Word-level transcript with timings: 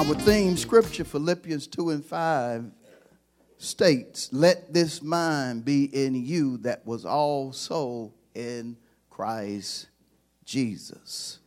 Our 0.00 0.14
theme 0.14 0.56
scripture, 0.56 1.04
Philippians 1.04 1.66
2 1.66 1.90
and 1.90 2.02
5, 2.02 2.70
states, 3.58 4.30
Let 4.32 4.72
this 4.72 5.02
mind 5.02 5.66
be 5.66 5.84
in 5.84 6.14
you 6.14 6.56
that 6.62 6.86
was 6.86 7.04
also 7.04 8.14
in 8.34 8.78
Christ 9.10 9.88
Jesus. 10.46 11.40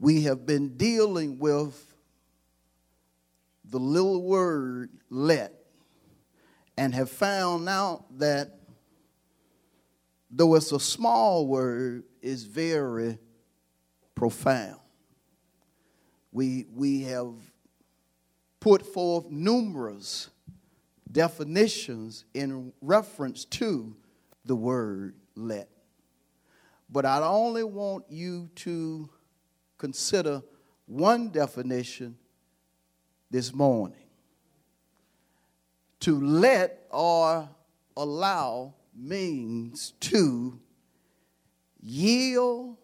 We 0.00 0.22
have 0.22 0.44
been 0.44 0.76
dealing 0.76 1.38
with 1.38 1.94
the 3.64 3.78
little 3.78 4.20
word 4.20 4.90
let 5.10 5.54
and 6.76 6.96
have 6.96 7.10
found 7.10 7.68
out 7.68 8.18
that 8.18 8.58
though 10.32 10.56
it's 10.56 10.72
a 10.72 10.80
small 10.80 11.46
word, 11.46 12.02
is 12.20 12.42
very 12.42 13.18
profound 14.16 14.80
we, 16.38 16.66
we 16.72 17.02
have 17.02 17.34
put 18.60 18.86
forth 18.86 19.28
numerous 19.28 20.30
definitions 21.10 22.26
in 22.32 22.72
reference 22.80 23.44
to 23.44 23.96
the 24.44 24.54
word 24.54 25.16
let. 25.34 25.68
But 26.88 27.04
I 27.06 27.20
only 27.22 27.64
want 27.64 28.04
you 28.08 28.50
to 28.54 29.10
consider 29.78 30.40
one 30.86 31.30
definition 31.30 32.16
this 33.32 33.52
morning. 33.52 34.06
To 36.02 36.20
let 36.20 36.86
or 36.92 37.48
allow 37.96 38.74
means 38.94 39.92
to 40.02 40.60
yield 41.82 42.76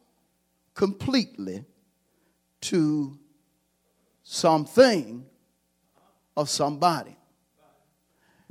completely 0.74 1.64
to 2.62 3.16
something 4.24 5.24
of 6.36 6.48
somebody. 6.48 7.16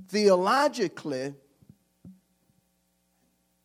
Theologically, 0.07 1.33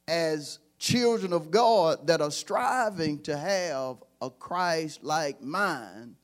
as 0.08 0.58
children 0.78 1.32
of 1.32 1.50
God 1.50 2.06
that 2.06 2.20
are 2.20 2.30
striving 2.30 3.20
to 3.22 3.36
have 3.36 3.98
a 4.20 4.30
Christ 4.30 5.04
like 5.04 5.42
mind, 5.42 6.16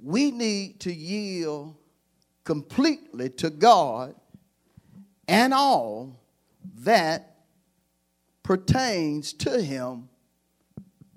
we 0.00 0.30
need 0.30 0.80
to 0.80 0.92
yield 0.92 1.76
completely 2.44 3.28
to 3.30 3.50
God 3.50 4.14
and 5.28 5.52
all 5.52 6.20
that 6.78 7.36
pertains 8.42 9.32
to 9.32 9.60
Him 9.60 10.08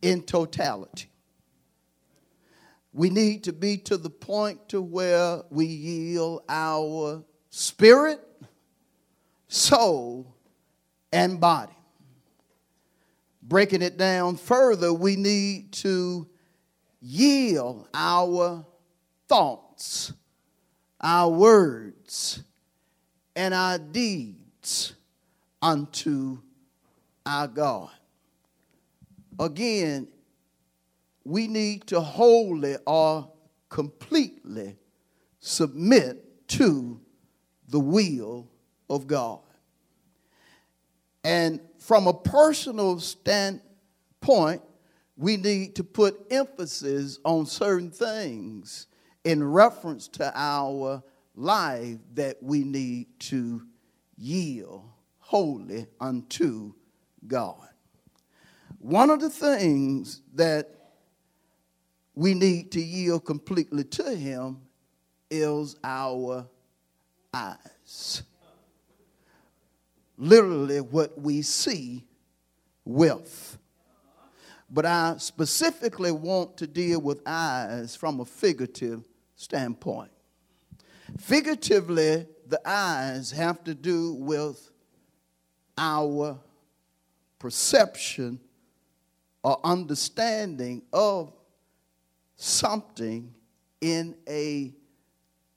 in 0.02 0.22
totality. 0.23 1.08
We 2.96 3.10
need 3.10 3.44
to 3.44 3.52
be 3.52 3.76
to 3.80 3.98
the 3.98 4.10
point 4.10 4.70
to 4.70 4.82
where 4.82 5.42
we 5.50 5.66
yield 5.66 6.44
our 6.48 7.26
spirit, 7.50 8.22
soul, 9.50 10.34
and 11.12 11.38
body. 11.38 11.76
Breaking 13.44 13.82
it 13.82 13.98
down 13.98 14.38
further, 14.38 14.94
we 14.94 15.17
need 15.17 15.73
to 15.73 16.26
yield 17.02 17.89
our 17.94 18.66
thoughts, 19.28 20.14
our 21.02 21.30
words, 21.30 22.44
and 23.36 23.54
our 23.54 23.78
deeds 23.78 24.94
unto 25.61 26.38
our 27.26 27.50
God. 27.50 27.92
Again, 29.38 30.08
we 31.25 31.47
need 31.47 31.87
to 31.87 31.99
wholly 31.99 32.77
or 32.86 33.31
completely 33.67 34.77
submit 35.39 36.47
to 36.47 37.02
the 37.67 37.80
will 37.80 38.47
of 38.89 39.08
God. 39.08 39.39
And 41.23 41.59
from 41.80 42.05
a 42.05 42.13
personal 42.13 42.99
standpoint, 42.99 44.61
we 45.17 45.37
need 45.37 45.75
to 45.75 45.83
put 45.83 46.27
emphasis 46.30 47.19
on 47.25 47.47
certain 47.47 47.89
things 47.89 48.87
in 49.23 49.43
reference 49.43 50.07
to 50.09 50.31
our 50.36 51.03
life 51.36 51.97
that 52.13 52.37
we 52.42 52.63
need 52.63 53.07
to 53.19 53.63
yield 54.15 54.87
wholly 55.17 55.87
unto 55.99 56.73
God. 57.25 57.67
One 58.77 59.09
of 59.09 59.19
the 59.19 59.31
things 59.31 60.21
that 60.36 60.74
we 62.15 62.33
need 62.33 62.71
to 62.71 62.81
yield 62.81 63.26
completely 63.26 63.83
to 63.83 64.15
Him 64.15 64.61
is 65.30 65.76
our 65.83 66.48
eyes. 67.33 68.23
Literally, 70.17 70.80
what 70.80 71.20
we 71.20 71.42
see 71.42 72.05
with. 72.86 73.58
But 74.70 74.86
I 74.86 75.15
specifically 75.17 76.11
want 76.11 76.58
to 76.58 76.67
deal 76.67 77.02
with 77.02 77.21
eyes 77.25 77.95
from 77.95 78.21
a 78.21 78.25
figurative 78.25 79.04
standpoint. 79.36 80.11
Figuratively, 81.20 82.27
the 82.48 82.61
eyes 82.65 83.31
have 83.31 83.64
to 83.65 83.75
do 83.75 84.14
with 84.14 84.71
our 85.77 86.39
perception 87.39 88.39
or 89.43 89.59
understanding 89.64 90.81
of 90.93 91.33
something 92.36 93.34
in 93.82 94.16
a 94.28 94.73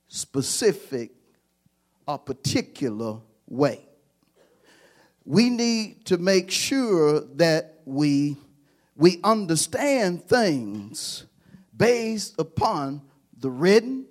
specific 0.08 1.12
or 2.06 2.18
particular 2.18 3.18
way. 3.46 3.84
We 5.24 5.50
need 5.50 6.06
to 6.06 6.16
make 6.16 6.50
sure 6.50 7.20
that 7.36 7.80
we, 7.84 8.36
we 8.96 9.20
understand 9.22 10.24
things 10.24 11.24
based 11.76 12.40
upon 12.40 13.02
the 13.38 13.50
written 13.50 14.06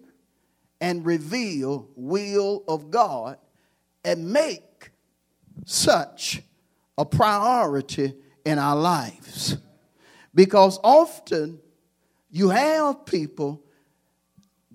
and 0.80 1.06
revealed 1.06 1.90
will 1.96 2.64
of 2.68 2.92
God 2.92 3.38
and 4.06 4.32
make 4.32 4.92
such 5.66 6.44
a 6.98 7.06
priority 7.06 8.14
in 8.46 8.60
our 8.60 8.76
lives. 8.76 9.58
Because 10.34 10.80
often 10.84 11.60
you 12.30 12.50
have 12.50 13.06
people 13.06 13.64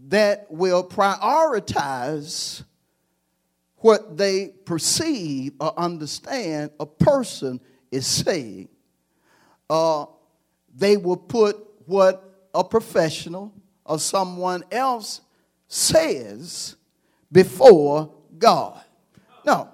that 0.08 0.46
will 0.50 0.86
prioritize 0.86 2.64
what 3.76 4.16
they 4.16 4.48
perceive 4.64 5.52
or 5.60 5.78
understand 5.78 6.70
a 6.78 6.86
person 6.86 7.60
is 7.90 8.06
saying. 8.06 8.68
Uh, 9.68 10.06
they 10.74 10.96
will 10.96 11.16
put 11.16 11.56
what 11.86 12.48
a 12.54 12.64
professional 12.64 13.52
or 13.84 13.98
someone 13.98 14.62
else 14.70 15.20
says 15.68 16.76
before 17.30 18.12
God. 18.38 18.80
No, 19.44 19.68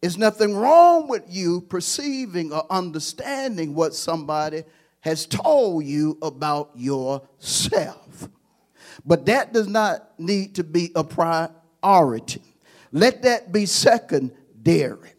there's 0.00 0.16
nothing 0.16 0.54
wrong 0.54 1.08
with 1.08 1.24
you 1.28 1.60
perceiving 1.60 2.52
or 2.52 2.64
understanding 2.70 3.74
what 3.74 3.94
somebody 3.94 4.64
has 5.00 5.26
told 5.26 5.84
you 5.84 6.18
about 6.22 6.70
yourself. 6.74 8.28
But 9.04 9.26
that 9.26 9.52
does 9.52 9.68
not 9.68 10.18
need 10.18 10.56
to 10.56 10.64
be 10.64 10.92
a 10.94 11.02
priority. 11.02 12.42
Let 12.92 13.22
that 13.22 13.52
be 13.52 13.66
secondary. 13.66 15.12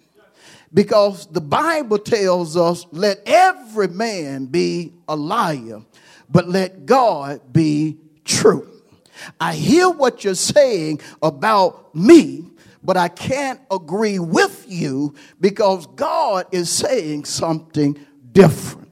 Because 0.73 1.27
the 1.27 1.41
Bible 1.41 1.97
tells 1.97 2.55
us, 2.55 2.85
let 2.91 3.21
every 3.25 3.89
man 3.89 4.45
be 4.45 4.93
a 5.07 5.15
liar, 5.15 5.81
but 6.29 6.47
let 6.47 6.85
God 6.85 7.41
be 7.51 7.97
true. 8.23 8.69
I 9.39 9.53
hear 9.53 9.89
what 9.89 10.23
you're 10.23 10.35
saying 10.35 11.01
about 11.21 11.93
me, 11.93 12.45
but 12.83 12.97
I 12.97 13.09
can't 13.09 13.59
agree 13.69 14.19
with 14.19 14.65
you 14.67 15.15
because 15.39 15.87
God 15.87 16.45
is 16.51 16.69
saying 16.69 17.25
something 17.25 17.97
different. 18.31 18.90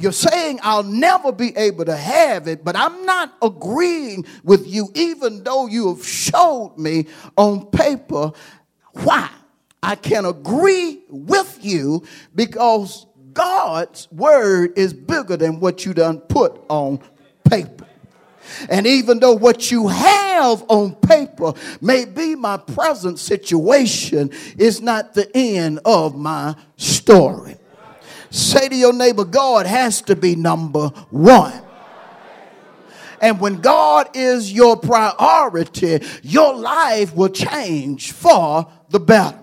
You're 0.00 0.12
saying 0.12 0.60
I'll 0.62 0.82
never 0.82 1.30
be 1.30 1.54
able 1.58 1.84
to 1.84 1.96
have 1.96 2.48
it, 2.48 2.64
but 2.64 2.74
I'm 2.74 3.04
not 3.04 3.34
agreeing 3.42 4.24
with 4.42 4.66
you, 4.66 4.88
even 4.94 5.44
though 5.44 5.66
you 5.66 5.94
have 5.94 6.06
showed 6.06 6.76
me 6.78 7.06
on 7.36 7.66
paper 7.66 8.32
why. 8.94 9.28
I 9.82 9.96
can 9.96 10.24
agree 10.24 11.02
with 11.08 11.58
you 11.62 12.02
because 12.34 13.06
God's 13.32 14.08
word 14.10 14.78
is 14.78 14.92
bigger 14.92 15.36
than 15.36 15.60
what 15.60 15.84
you 15.84 15.94
done 15.94 16.20
put 16.20 16.60
on 16.68 17.00
paper. 17.44 17.86
And 18.68 18.86
even 18.86 19.20
though 19.20 19.34
what 19.34 19.70
you 19.70 19.88
have 19.88 20.64
on 20.68 20.94
paper 20.96 21.52
may 21.80 22.04
be 22.06 22.34
my 22.34 22.56
present 22.56 23.18
situation, 23.18 24.30
it's 24.58 24.80
not 24.80 25.14
the 25.14 25.30
end 25.36 25.80
of 25.84 26.16
my 26.16 26.56
story. 26.76 27.56
Say 28.30 28.68
to 28.68 28.76
your 28.76 28.92
neighbor, 28.92 29.24
God 29.24 29.66
has 29.66 30.02
to 30.02 30.16
be 30.16 30.36
number 30.36 30.88
one. 31.10 31.62
And 33.20 33.38
when 33.38 33.60
God 33.60 34.08
is 34.14 34.52
your 34.52 34.76
priority, 34.76 36.00
your 36.22 36.54
life 36.56 37.14
will 37.14 37.28
change 37.28 38.12
for 38.12 38.70
the 38.88 39.00
better. 39.00 39.38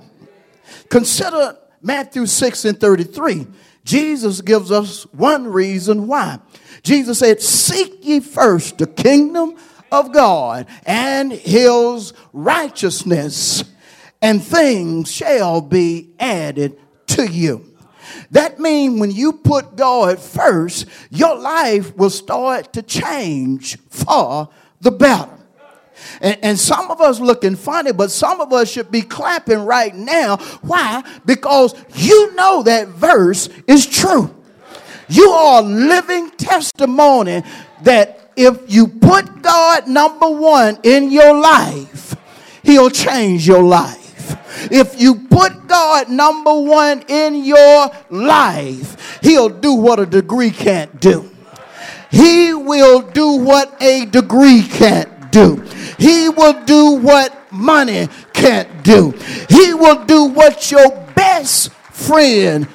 Consider 0.89 1.57
Matthew 1.81 2.25
6 2.25 2.65
and 2.65 2.79
33. 2.79 3.47
Jesus 3.83 4.41
gives 4.41 4.71
us 4.71 5.03
one 5.13 5.47
reason 5.47 6.07
why. 6.07 6.39
Jesus 6.81 7.19
said, 7.19 7.41
Seek 7.41 8.03
ye 8.05 8.19
first 8.19 8.79
the 8.79 8.87
kingdom 8.87 9.55
of 9.91 10.11
God 10.11 10.67
and 10.85 11.31
his 11.31 12.13
righteousness, 12.33 13.63
and 14.21 14.43
things 14.43 15.11
shall 15.11 15.61
be 15.61 16.13
added 16.19 16.77
to 17.07 17.27
you. 17.27 17.76
That 18.31 18.59
means 18.59 18.99
when 18.99 19.11
you 19.11 19.33
put 19.33 19.75
God 19.75 20.19
first, 20.19 20.85
your 21.09 21.37
life 21.37 21.95
will 21.95 22.09
start 22.09 22.73
to 22.73 22.81
change 22.81 23.77
for 23.89 24.49
the 24.81 24.91
better. 24.91 25.29
And, 26.21 26.37
and, 26.43 26.59
some 26.59 26.91
of 26.91 27.01
us 27.01 27.19
looking 27.19 27.55
funny, 27.55 27.91
but 27.91 28.11
some 28.11 28.39
of 28.39 28.53
us 28.53 28.71
should 28.71 28.91
be 28.91 29.01
clapping 29.01 29.65
right 29.65 29.93
now. 29.93 30.37
Why? 30.61 31.03
Because 31.25 31.73
you 31.95 32.35
know 32.35 32.63
that 32.63 32.87
verse 32.89 33.49
is 33.67 33.85
true. 33.85 34.33
You 35.09 35.29
are 35.29 35.61
living 35.61 36.29
testimony 36.31 37.43
that 37.83 38.31
if 38.35 38.71
you 38.71 38.87
put 38.87 39.41
God 39.41 39.87
number 39.87 40.29
one 40.29 40.77
in 40.83 41.11
your 41.11 41.39
life, 41.39 42.15
He'll 42.63 42.89
change 42.89 43.47
your 43.47 43.63
life. 43.63 44.06
If 44.71 44.99
you 44.99 45.15
put 45.15 45.67
God 45.67 46.09
number 46.09 46.53
one 46.53 47.03
in 47.07 47.43
your 47.43 47.89
life, 48.09 49.19
He'll 49.21 49.49
do 49.49 49.73
what 49.73 49.99
a 49.99 50.05
degree 50.05 50.51
can't 50.51 50.99
do. 50.99 51.29
He 52.09 52.53
will 52.53 53.01
do 53.01 53.37
what 53.37 53.81
a 53.81 54.05
degree 54.05 54.63
can't 54.63 55.31
do. 55.31 55.61
He 55.97 56.29
will 56.29 56.63
do 56.65 56.95
what 56.95 57.51
money 57.51 58.07
can't 58.33 58.83
do. 58.83 59.11
He 59.49 59.73
will 59.73 60.05
do 60.05 60.25
what 60.25 60.71
your 60.71 60.89
best 61.15 61.71
friend 61.91 62.67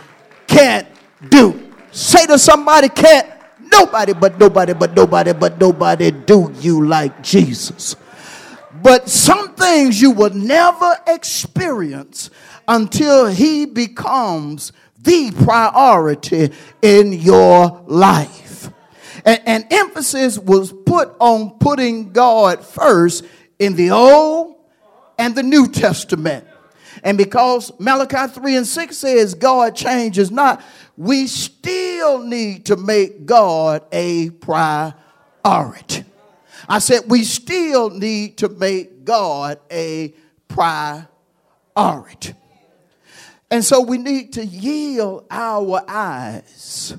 can't 0.47 0.87
do. 1.29 1.73
Say 1.93 2.27
to 2.27 2.39
somebody, 2.39 2.89
can't 2.89 3.29
nobody 3.61 4.13
but 4.13 4.39
nobody 4.39 4.75
but 4.75 4.95
nobody 4.95 5.33
but 5.33 5.59
nobody 5.59 6.11
do 6.11 6.53
you 6.61 6.87
like 6.87 7.23
Jesus. 7.23 7.97
But 8.83 9.09
some 9.09 9.55
things 9.55 10.01
you 10.01 10.11
will 10.11 10.35
never 10.35 10.97
experience 11.07 12.31
until 12.67 13.27
he 13.27 13.67
becomes 13.67 14.73
the 14.99 15.31
priority 15.31 16.53
in 16.81 17.13
your 17.13 17.85
life. 17.87 18.71
And, 19.25 19.41
and, 19.47 19.67
emphasis 19.73 20.39
was 20.39 20.73
put 20.73 21.15
on 21.21 21.59
putting 21.59 22.13
God 22.13 22.65
first 22.65 23.25
in 23.59 23.75
the 23.75 23.91
Old 23.91 24.57
and 25.19 25.35
the 25.35 25.43
New 25.43 25.69
Testament. 25.69 26.47
And 27.05 27.19
because 27.19 27.73
Malachi 27.79 28.33
3 28.33 28.57
and 28.57 28.67
6 28.67 28.97
says 28.97 29.35
God 29.35 29.77
changes 29.77 30.31
not, 30.31 30.63
we 30.97 31.27
still 31.27 32.19
need 32.25 32.67
to 32.67 32.77
make 32.77 33.27
God 33.27 33.85
a 33.93 34.31
priority. 34.31 36.05
I 36.69 36.79
said, 36.79 37.03
we 37.09 37.25
still 37.25 37.91
need 37.91 38.39
to 38.39 38.49
make 38.49 39.05
God 39.05 39.59
a 39.71 40.15
priority. 40.49 42.35
And 43.51 43.65
so 43.65 43.81
we 43.81 43.99
need 43.99 44.33
to 44.35 44.45
yield 44.45 45.27
our 45.31 45.83
eyes 45.87 46.97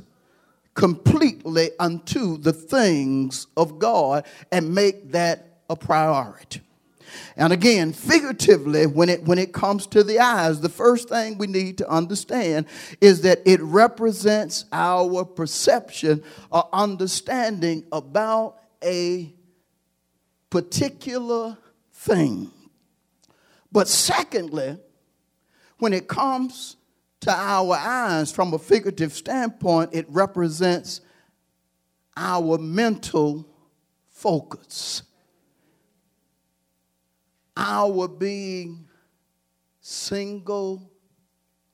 completely 0.73 1.71
unto 1.79 2.37
the 2.37 2.53
things 2.53 3.47
of 3.57 3.79
God 3.79 4.25
and 4.51 4.73
make 4.73 5.11
that 5.11 5.59
a 5.69 5.75
priority. 5.75 6.61
And 7.37 7.53
again, 7.53 7.93
figuratively, 7.93 8.87
when 8.87 9.09
it, 9.09 9.23
when 9.23 9.37
it 9.37 9.53
comes 9.53 9.87
to 9.87 10.03
the 10.03 10.19
eyes, 10.19 10.61
the 10.61 10.69
first 10.69 11.09
thing 11.09 11.37
we 11.37 11.47
need 11.47 11.77
to 11.79 11.89
understand 11.89 12.65
is 13.01 13.21
that 13.21 13.39
it 13.45 13.61
represents 13.61 14.65
our 14.71 15.23
perception 15.25 16.23
or 16.51 16.67
understanding 16.73 17.85
about 17.91 18.57
a 18.83 19.33
particular 20.53 21.57
thing. 21.93 22.51
But 23.71 23.87
secondly, 23.87 24.77
when 25.79 25.93
it 25.93 26.07
comes 26.07 26.75
to 27.21 27.31
our 27.31 27.73
eyes 27.75 28.31
from 28.31 28.53
a 28.53 28.59
figurative 28.59 29.13
standpoint, 29.13 29.89
it 29.93 30.05
represents 30.09 31.01
our 32.15 32.59
mental 32.59 33.47
focus 34.11 35.01
our 37.57 38.07
being 38.07 38.87
single 39.81 40.91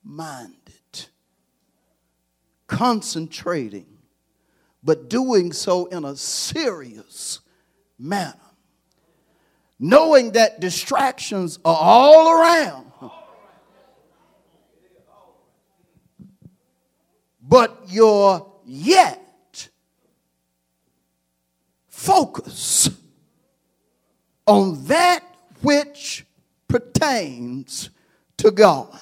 minded, 0.03 0.55
concentrating, 2.67 3.97
but 4.81 5.09
doing 5.09 5.51
so 5.51 5.87
in 5.87 6.05
a 6.05 6.15
serious 6.15 7.41
manner, 7.97 8.48
knowing 9.79 10.33
that 10.33 10.59
distractions 10.59 11.57
are 11.63 11.77
all 11.79 12.31
around. 12.31 12.85
But 17.41 17.85
you're 17.87 18.45
yet 18.65 19.69
focus 21.87 22.89
on 24.45 24.85
that 24.85 25.23
which 25.61 26.25
pertains 26.67 27.89
to 28.37 28.51
God. 28.51 28.99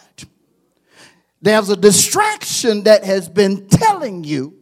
There's 1.41 1.69
a 1.69 1.77
distraction 1.77 2.83
that 2.83 3.03
has 3.03 3.29
been 3.29 3.67
telling 3.67 4.23
you 4.23 4.56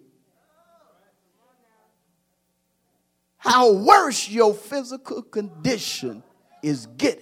how 3.46 3.72
worse 3.72 4.28
your 4.28 4.54
physical 4.54 5.22
condition 5.22 6.24
is 6.64 6.88
getting. 6.98 7.22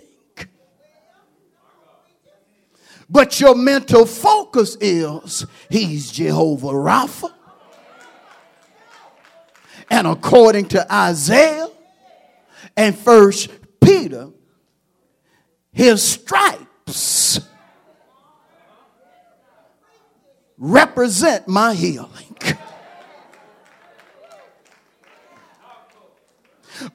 But 3.09 3.39
your 3.39 3.53
mental 3.53 4.05
focus 4.05 4.77
is 4.79 5.45
He's 5.69 6.11
Jehovah 6.11 6.67
Rapha. 6.67 7.31
And 9.91 10.07
according 10.07 10.69
to 10.69 10.91
Isaiah 10.91 11.67
and 12.77 12.97
First 12.97 13.49
Peter, 13.81 14.29
his 15.73 16.01
stripes 16.01 17.41
represent 20.57 21.47
my 21.47 21.73
healing. 21.73 22.35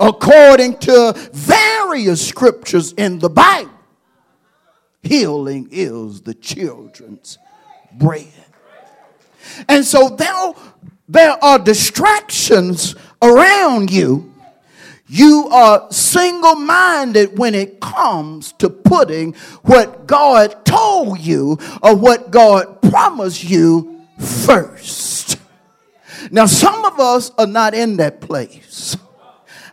According 0.00 0.78
to 0.78 1.14
various 1.32 2.26
scriptures 2.26 2.92
in 2.92 3.18
the 3.18 3.30
Bible, 3.30 3.70
healing 5.02 5.68
is 5.70 6.22
the 6.22 6.34
children's 6.34 7.38
bread. 7.92 8.26
And 9.68 9.84
so 9.84 10.08
there, 10.08 10.52
there 11.08 11.42
are 11.42 11.58
distractions 11.58 12.94
around 13.22 13.90
you 13.90 14.34
you 15.08 15.48
are 15.50 15.90
single 15.90 16.54
minded 16.54 17.38
when 17.38 17.54
it 17.54 17.80
comes 17.80 18.52
to 18.54 18.68
putting 18.68 19.32
what 19.62 20.06
God 20.06 20.66
told 20.66 21.18
you 21.18 21.58
or 21.82 21.96
what 21.96 22.30
God 22.30 22.82
promised 22.82 23.42
you 23.42 24.04
first. 24.18 25.38
Now, 26.30 26.44
some 26.44 26.84
of 26.84 27.00
us 27.00 27.30
are 27.38 27.46
not 27.46 27.72
in 27.72 27.96
that 27.96 28.20
place. 28.20 28.98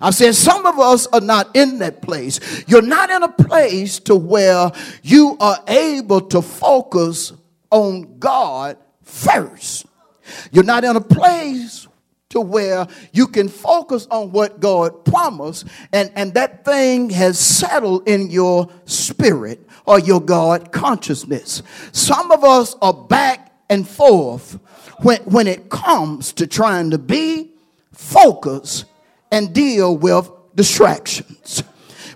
I 0.01 0.11
said, 0.11 0.35
some 0.35 0.65
of 0.65 0.79
us 0.79 1.07
are 1.07 1.21
not 1.21 1.55
in 1.55 1.79
that 1.79 2.01
place. 2.01 2.63
You're 2.67 2.81
not 2.81 3.09
in 3.09 3.23
a 3.23 3.31
place 3.31 3.99
to 4.01 4.15
where 4.15 4.71
you 5.01 5.37
are 5.39 5.63
able 5.67 6.21
to 6.21 6.41
focus 6.41 7.33
on 7.69 8.19
God 8.19 8.77
first. 9.03 9.85
You're 10.51 10.63
not 10.63 10.83
in 10.83 10.95
a 10.95 11.01
place 11.01 11.87
to 12.29 12.41
where 12.41 12.87
you 13.13 13.27
can 13.27 13.47
focus 13.47 14.07
on 14.11 14.31
what 14.31 14.59
God 14.59 15.05
promised 15.05 15.67
and, 15.93 16.11
and 16.15 16.33
that 16.33 16.65
thing 16.65 17.09
has 17.11 17.39
settled 17.39 18.07
in 18.09 18.29
your 18.29 18.69
spirit 18.85 19.65
or 19.85 19.99
your 19.99 20.19
God 20.19 20.71
consciousness. 20.71 21.63
Some 21.91 22.31
of 22.31 22.43
us 22.43 22.75
are 22.81 22.93
back 22.93 23.53
and 23.69 23.87
forth 23.87 24.59
when, 25.01 25.21
when 25.21 25.47
it 25.47 25.69
comes 25.69 26.33
to 26.33 26.47
trying 26.47 26.91
to 26.91 26.97
be 26.97 27.51
focused 27.93 28.85
and 29.31 29.53
deal 29.53 29.97
with 29.97 30.29
distractions. 30.55 31.63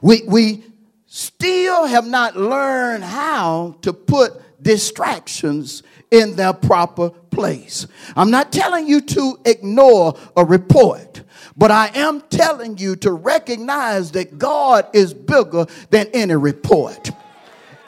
We, 0.01 0.23
we 0.27 0.63
still 1.05 1.85
have 1.85 2.07
not 2.07 2.35
learned 2.35 3.03
how 3.03 3.75
to 3.81 3.93
put 3.93 4.41
distractions 4.61 5.83
in 6.11 6.35
their 6.35 6.53
proper 6.53 7.09
place. 7.09 7.87
I'm 8.15 8.31
not 8.31 8.51
telling 8.51 8.87
you 8.87 9.01
to 9.01 9.39
ignore 9.45 10.17
a 10.35 10.43
report, 10.43 11.23
but 11.55 11.71
I 11.71 11.91
am 11.95 12.21
telling 12.21 12.77
you 12.77 12.95
to 12.97 13.11
recognize 13.11 14.11
that 14.11 14.37
God 14.37 14.87
is 14.93 15.13
bigger 15.13 15.65
than 15.89 16.07
any 16.13 16.35
report. 16.35 17.11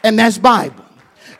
And 0.03 0.17
that's 0.17 0.37
Bible. 0.37 0.85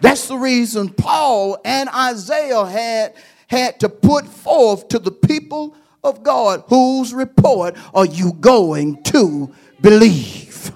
That's 0.01 0.27
the 0.27 0.37
reason 0.37 0.89
Paul 0.89 1.59
and 1.63 1.89
Isaiah 1.89 2.65
had 2.65 3.15
had 3.47 3.79
to 3.81 3.89
put 3.89 4.25
forth 4.25 4.87
to 4.87 4.97
the 4.97 5.11
people 5.11 5.75
of 6.03 6.23
God 6.23 6.63
whose 6.67 7.13
report 7.13 7.75
are 7.93 8.05
you 8.05 8.33
going 8.33 9.03
to 9.03 9.53
believe? 9.81 10.71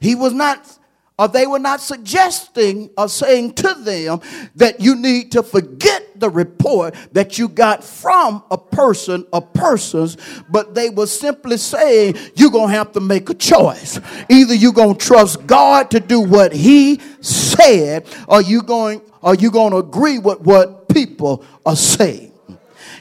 He 0.00 0.14
was 0.14 0.32
not 0.32 0.78
or 1.18 1.26
they 1.26 1.48
were 1.48 1.58
not 1.58 1.80
suggesting 1.80 2.90
or 2.96 3.08
saying 3.08 3.52
to 3.54 3.74
them 3.74 4.20
that 4.54 4.80
you 4.80 4.94
need 4.94 5.32
to 5.32 5.42
forget 5.42 6.20
the 6.20 6.30
report 6.30 6.94
that 7.12 7.38
you 7.38 7.48
got 7.48 7.82
from 7.82 8.42
a 8.52 8.56
person 8.56 9.26
or 9.32 9.40
persons, 9.42 10.16
but 10.48 10.76
they 10.76 10.90
were 10.90 11.08
simply 11.08 11.56
saying 11.56 12.14
you're 12.36 12.52
going 12.52 12.68
to 12.68 12.74
have 12.74 12.92
to 12.92 13.00
make 13.00 13.28
a 13.30 13.34
choice. 13.34 13.98
Either 14.28 14.54
you're 14.54 14.72
going 14.72 14.96
to 14.96 15.06
trust 15.06 15.44
God 15.46 15.90
to 15.90 15.98
do 15.98 16.20
what 16.20 16.52
he 16.52 17.00
said, 17.20 18.06
or 18.28 18.40
you 18.40 18.62
going 18.62 19.02
or 19.20 19.34
you 19.34 19.50
going 19.50 19.72
to 19.72 19.78
agree 19.78 20.20
with 20.20 20.40
what 20.42 20.88
people 20.88 21.44
are 21.66 21.74
saying. 21.74 22.27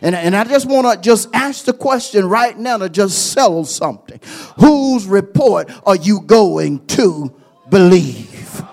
And, 0.01 0.15
and 0.15 0.35
I 0.35 0.43
just 0.43 0.67
want 0.67 0.91
to 0.91 1.01
just 1.01 1.29
ask 1.33 1.65
the 1.65 1.73
question 1.73 2.27
right 2.27 2.57
now 2.57 2.77
to 2.77 2.89
just 2.89 3.31
settle 3.31 3.65
something. 3.65 4.19
Whose 4.59 5.05
report 5.05 5.71
are 5.85 5.95
you 5.95 6.21
going 6.21 6.85
to 6.87 7.33
believe. 7.69 8.63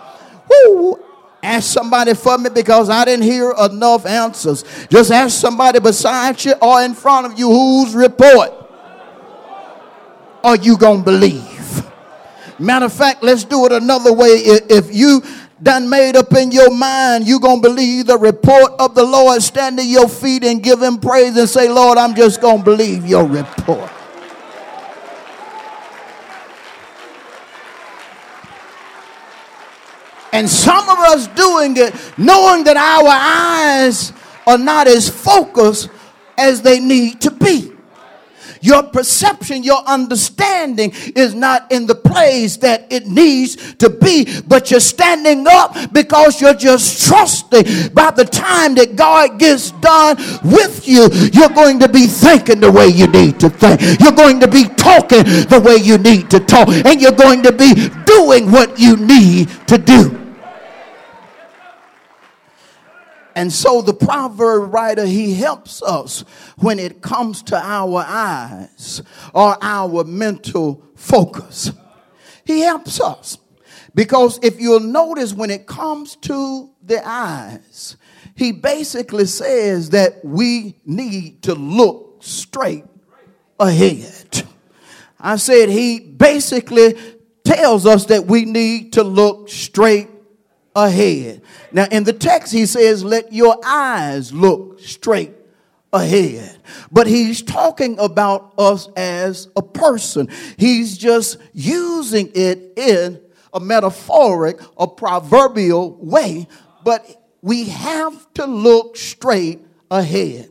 Woo! 0.49 0.99
Ask 1.43 1.73
somebody 1.73 2.15
for 2.15 2.39
me 2.39 2.49
because 2.49 2.89
I 2.89 3.05
didn't 3.05 3.25
hear 3.25 3.53
enough 3.53 4.07
answers. 4.07 4.65
Just 4.89 5.11
ask 5.11 5.39
somebody 5.39 5.79
beside 5.79 6.43
you 6.45 6.55
or 6.63 6.83
in 6.83 6.95
front 6.95 7.27
of 7.27 7.39
you 7.39 7.49
whose 7.49 7.95
report 7.95 8.51
are 10.43 10.57
you 10.57 10.79
going 10.79 11.01
to 11.01 11.05
believe? 11.05 11.83
Matter 12.59 12.87
of 12.87 12.93
fact, 12.93 13.23
let's 13.23 13.45
do 13.45 13.67
it 13.67 13.73
another 13.73 14.13
way. 14.13 14.29
If 14.29 14.95
you 14.95 15.23
done 15.65 15.89
made 15.89 16.15
up 16.15 16.33
in 16.35 16.53
your 16.53 16.71
mind, 16.71 17.27
you 17.27 17.41
going 17.41 17.61
to 17.61 17.69
believe 17.69 18.07
the 18.07 18.19
report 18.19 18.73
of 18.79 18.95
the 18.95 19.03
Lord, 19.03 19.43
stand 19.43 19.81
your 19.81 20.09
feet 20.09 20.45
and 20.45 20.63
give 20.63 20.81
him 20.81 20.99
praise 20.99 21.37
and 21.37 21.49
say, 21.49 21.69
Lord, 21.69 21.99
I'm 21.99 22.15
just 22.15 22.41
going 22.41 22.59
to 22.59 22.65
believe 22.65 23.07
your 23.07 23.25
report. 23.25 23.91
And 30.33 30.49
some 30.49 30.89
of 30.89 30.99
us 30.99 31.29
doing 31.29 31.77
it 31.77 31.95
knowing 32.19 32.65
that 32.65 32.77
our 32.77 33.09
eyes 33.09 34.13
are 34.47 34.59
not 34.59 34.87
as 34.87 35.09
focused 35.09 35.89
as 36.37 36.61
they 36.61 36.81
need 36.81 37.21
to 37.23 37.31
be. 37.31 37.74
Your 38.65 38.83
perception, 38.83 39.63
your 39.63 39.83
understanding 39.87 40.93
is 41.15 41.35
not 41.35 41.71
in 41.71 41.87
the 41.87 41.95
place 41.95 42.57
that 42.59 42.91
it 42.91 43.07
needs 43.07 43.75
to 43.75 43.91
be, 43.91 44.41
but 44.41 44.71
you're 44.71 44.81
standing 44.81 45.47
up 45.47 45.77
because 45.93 46.41
you're 46.41 46.55
just 46.55 47.07
trusting. 47.07 47.93
By 47.93 48.11
the 48.11 48.25
time 48.25 48.75
that 48.77 48.97
God 48.97 49.39
gets 49.39 49.71
done 49.73 50.17
with 50.43 50.89
you, 50.89 51.11
you're 51.35 51.51
going 51.51 51.79
to 51.81 51.89
be 51.91 52.07
thinking 52.07 52.61
the 52.61 52.73
way 52.73 52.89
you 52.89 53.07
need 53.07 53.39
to 53.41 53.51
think. 53.51 53.83
You're 54.01 54.13
going 54.13 54.41
to 54.41 54.49
be 54.49 54.65
talking 54.65 55.25
the 55.25 55.63
way 55.63 55.77
you 55.77 55.99
need 55.99 56.31
to 56.31 56.41
talk, 56.41 56.69
and 56.69 57.03
you're 57.03 57.13
going 57.13 57.43
to 57.43 57.53
be 57.53 57.75
doing 58.07 58.51
what 58.51 58.79
you 58.79 58.97
need 58.97 59.51
to 59.69 59.77
do. 59.77 60.24
And 63.35 63.53
so 63.53 63.83
the 63.83 63.95
proverb 63.95 64.73
writer, 64.73 65.05
he 65.05 65.35
helps 65.35 65.83
us 65.83 66.21
when 66.59 66.79
it 66.79 67.03
comes 67.03 67.43
to 67.45 67.57
our 67.57 68.05
eyes 68.07 69.03
or 69.33 69.57
our 69.61 70.05
mental 70.05 70.85
focus. 70.95 71.73
He 72.45 72.61
helps 72.61 73.01
us. 73.01 73.39
Because 73.95 74.39
if 74.43 74.61
you'll 74.61 74.81
notice 74.81 75.33
when 75.33 75.51
it 75.51 75.67
comes 75.67 76.17
to 76.17 76.71
the 76.83 77.01
eyes, 77.07 77.97
he 78.35 78.53
basically 78.53 79.27
says 79.27 79.91
that 79.91 80.25
we 80.25 80.81
need 80.85 81.43
to 81.45 81.55
look 81.55 82.19
straight 82.21 82.85
ahead. 83.59 84.47
I 85.21 85.37
said 85.37 85.69
he 85.69 86.01
basically 86.01 86.95
tells 87.45 87.87
us 87.87 88.07
that 88.07 88.27
we 88.27 88.45
need 88.45 88.95
to 88.95 89.05
look 89.05 89.49
straight 89.49 90.09
ahead. 90.75 91.43
Now, 91.73 91.87
in 91.91 92.05
the 92.05 92.13
text, 92.13 92.53
he 92.53 92.67
says, 92.67 93.05
Let 93.05 93.33
your 93.33 93.57
eyes 93.65 94.33
look 94.33 94.81
straight 94.81 95.33
ahead. 95.93 96.59
But 96.91 97.07
he's 97.07 97.43
talking 97.43 97.99
about 97.99 98.53
us 98.59 98.89
as 98.97 99.49
a 99.57 99.63
person. 99.63 100.29
He's 100.57 100.99
just 100.99 101.39
using 101.53 102.31
it 102.35 102.73
in 102.77 103.21
a 103.53 103.61
metaphoric 103.61 104.61
a 104.77 104.89
proverbial 104.89 105.97
way, 106.01 106.49
but 106.85 107.23
we 107.41 107.65
have 107.67 108.33
to 108.35 108.47
look 108.47 108.97
straight 108.97 109.65
ahead. 109.91 110.51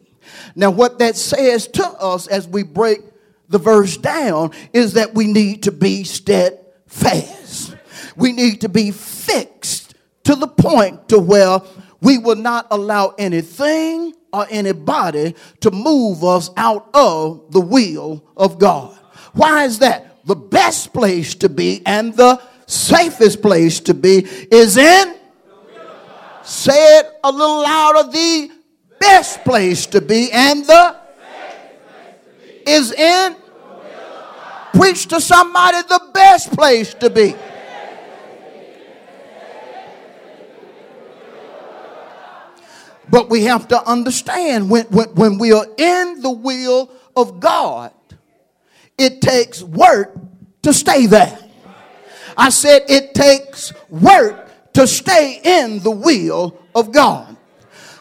Now, 0.56 0.72
what 0.72 1.00
that 1.00 1.18
says 1.18 1.68
to 1.68 1.86
us 1.86 2.28
as 2.28 2.48
we 2.48 2.64
break 2.64 3.02
the 3.50 3.58
verse 3.60 3.98
down 3.98 4.52
is 4.72 4.94
that 4.94 5.14
we 5.14 5.28
need 5.28 5.64
to 5.64 5.72
be 5.72 6.06
steadfast. 6.06 7.76
We 8.16 8.32
need 8.32 8.62
to 8.62 8.70
be 8.70 8.92
fixed 8.92 9.83
to 10.24 10.36
the 10.36 10.48
point 10.48 11.10
to 11.10 11.20
where 11.20 11.60
we 12.02 12.18
will 12.18 12.36
not 12.36 12.68
allow 12.72 13.14
anything 13.18 14.14
or 14.32 14.46
anybody 14.50 15.36
to 15.62 15.72
move 15.72 16.24
us 16.24 16.50
out 16.58 16.90
of 16.94 17.52
the 17.52 17.62
will 17.62 18.24
of 18.36 18.60
God. 18.60 18.98
Why 19.34 19.66
is 19.66 19.80
that? 19.80 20.26
The 20.26 20.36
best 20.36 20.94
place 20.94 21.36
to 21.36 21.50
be 21.50 21.82
and 21.86 22.16
the 22.16 22.42
safest 22.66 23.42
place 23.42 23.80
to 23.82 23.94
be 23.94 24.26
is 24.52 24.78
in, 24.78 25.16
say 26.44 27.00
it 27.00 27.08
a 27.24 27.32
little 27.32 27.62
louder, 27.62 28.10
the 28.10 28.52
best 29.00 29.44
place 29.44 29.86
to 29.88 30.02
be 30.02 30.32
and 30.32 30.66
the 30.66 30.98
is 32.66 32.92
in, 32.94 33.36
preach 34.74 35.08
to 35.08 35.20
somebody 35.20 35.82
the 35.88 36.02
best 36.14 36.52
place 36.54 36.94
to 36.96 37.10
be. 37.10 37.36
But 43.14 43.30
we 43.30 43.44
have 43.44 43.68
to 43.68 43.80
understand 43.88 44.72
when, 44.72 44.86
when, 44.86 45.10
when 45.10 45.38
we 45.38 45.54
are 45.54 45.68
in 45.78 46.22
the 46.24 46.32
will 46.32 46.90
of 47.16 47.40
God, 47.40 47.94
it 48.98 49.22
takes 49.22 49.62
work 49.62 50.18
to 50.64 50.74
stay 50.74 51.06
there. 51.06 51.38
I 52.36 52.50
said 52.50 52.86
it 52.90 53.14
takes 53.14 53.72
work 53.92 54.74
to 54.74 54.88
stay 54.88 55.40
in 55.44 55.78
the 55.82 55.92
will 55.92 56.58
of 56.74 56.92
God. 56.92 57.38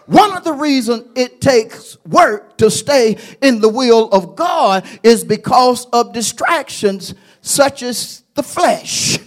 One 0.07 0.35
of 0.35 0.45
the 0.45 0.55
reasons 0.55 1.05
it 1.15 1.43
takes 1.43 2.03
work 2.07 2.57
to 2.57 2.71
stay 2.71 3.19
in 3.43 3.61
the 3.61 3.69
will 3.69 4.09
of 4.13 4.35
God 4.35 4.87
is 5.03 5.25
because 5.25 5.85
of 5.93 6.15
distractions 6.15 7.15
such 7.43 7.83
as 7.83 8.23
the 8.33 8.43
flesh. 8.43 9.19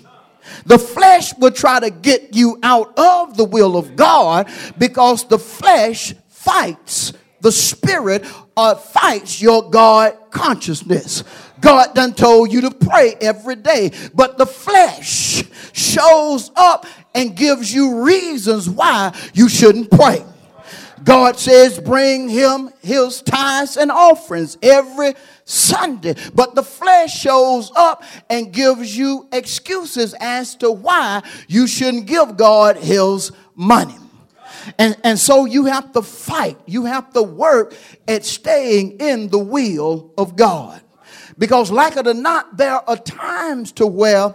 The 0.65 0.79
flesh 0.79 1.37
will 1.37 1.51
try 1.51 1.79
to 1.79 1.89
get 1.89 2.35
you 2.35 2.59
out 2.63 2.97
of 2.97 3.37
the 3.37 3.45
will 3.45 3.77
of 3.77 3.95
God 3.95 4.49
because 4.77 5.27
the 5.27 5.39
flesh 5.39 6.13
fights 6.29 7.13
the 7.45 7.51
spirit 7.51 8.25
or 8.57 8.75
fights 8.75 9.39
your 9.39 9.69
God 9.69 10.17
consciousness. 10.31 11.23
God 11.61 11.93
done 11.93 12.15
told 12.15 12.51
you 12.51 12.61
to 12.61 12.71
pray 12.71 13.13
every 13.21 13.55
day, 13.55 13.91
but 14.15 14.39
the 14.39 14.47
flesh 14.47 15.43
shows 15.71 16.49
up 16.55 16.87
and 17.13 17.35
gives 17.35 17.71
you 17.71 18.03
reasons 18.03 18.67
why 18.67 19.15
you 19.35 19.47
shouldn't 19.47 19.91
pray. 19.91 20.25
God 21.03 21.37
says, 21.37 21.79
bring 21.79 22.29
him 22.29 22.71
his 22.81 23.21
tithes 23.21 23.77
and 23.77 23.91
offerings 23.91 24.57
every 24.63 25.13
Sunday. 25.45 26.15
But 26.33 26.55
the 26.55 26.63
flesh 26.63 27.13
shows 27.13 27.71
up 27.75 28.03
and 28.29 28.51
gives 28.51 28.97
you 28.97 29.27
excuses 29.31 30.15
as 30.19 30.55
to 30.55 30.71
why 30.71 31.21
you 31.47 31.67
shouldn't 31.67 32.07
give 32.07 32.35
God 32.35 32.77
his 32.77 33.31
money. 33.55 33.95
And, 34.79 34.97
and 35.03 35.19
so 35.19 35.45
you 35.45 35.65
have 35.65 35.91
to 35.93 36.01
fight. 36.01 36.57
You 36.65 36.85
have 36.85 37.13
to 37.13 37.21
work 37.21 37.75
at 38.07 38.25
staying 38.25 38.99
in 38.99 39.29
the 39.29 39.37
will 39.37 40.11
of 40.17 40.35
God. 40.35 40.81
Because, 41.37 41.69
like 41.69 41.97
it 41.97 42.07
or 42.07 42.13
not, 42.13 42.57
there 42.57 42.87
are 42.89 42.97
times 42.97 43.71
to 43.73 43.85
where 43.85 44.33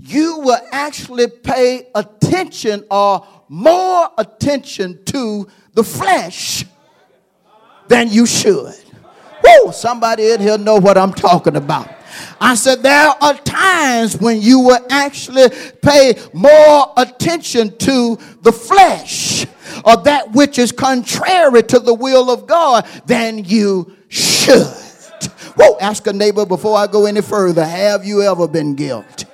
you 0.00 0.38
will 0.40 0.60
actually 0.70 1.28
pay 1.28 1.88
attention 1.94 2.84
or 2.90 3.26
more 3.48 4.10
attention 4.18 5.02
to 5.06 5.48
the 5.72 5.82
flesh 5.82 6.64
than 7.88 8.08
you 8.08 8.26
should. 8.26 8.74
Woo, 9.44 9.72
somebody 9.72 10.30
in 10.30 10.40
here 10.40 10.58
know 10.58 10.76
what 10.76 10.96
I'm 10.96 11.12
talking 11.12 11.56
about. 11.56 11.88
I 12.40 12.54
said, 12.54 12.82
there 12.82 13.08
are 13.20 13.34
times 13.38 14.16
when 14.18 14.40
you 14.40 14.60
will 14.60 14.86
actually 14.88 15.48
pay 15.82 16.14
more 16.32 16.92
attention 16.96 17.76
to 17.78 18.18
the 18.42 18.52
flesh 18.52 19.46
or 19.84 19.96
that 20.04 20.32
which 20.32 20.58
is 20.58 20.72
contrary 20.72 21.62
to 21.64 21.78
the 21.78 21.94
will 21.94 22.30
of 22.30 22.46
God 22.46 22.86
than 23.06 23.44
you 23.44 23.96
should. 24.08 24.66
Whoa, 25.56 25.78
ask 25.80 26.06
a 26.06 26.12
neighbor 26.12 26.46
before 26.46 26.76
I 26.76 26.86
go 26.86 27.06
any 27.06 27.22
further 27.22 27.64
have 27.64 28.04
you 28.04 28.22
ever 28.22 28.46
been 28.46 28.74
guilty? 28.74 29.26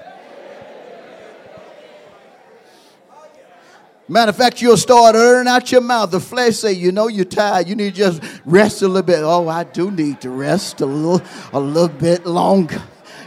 Matter 4.10 4.30
of 4.30 4.36
fact, 4.36 4.60
you'll 4.60 4.76
start 4.76 5.14
earning 5.14 5.46
out 5.46 5.70
your 5.70 5.82
mouth. 5.82 6.10
The 6.10 6.18
flesh 6.18 6.56
say, 6.56 6.72
you 6.72 6.90
know, 6.90 7.06
you're 7.06 7.24
tired. 7.24 7.68
You 7.68 7.76
need 7.76 7.94
to 7.94 7.96
just 7.96 8.20
rest 8.44 8.82
a 8.82 8.88
little 8.88 9.04
bit. 9.04 9.20
Oh, 9.22 9.46
I 9.46 9.62
do 9.62 9.92
need 9.92 10.20
to 10.22 10.30
rest 10.30 10.80
a 10.80 10.86
little, 10.86 11.22
a 11.52 11.60
little 11.60 11.96
bit 11.96 12.26
longer. 12.26 12.82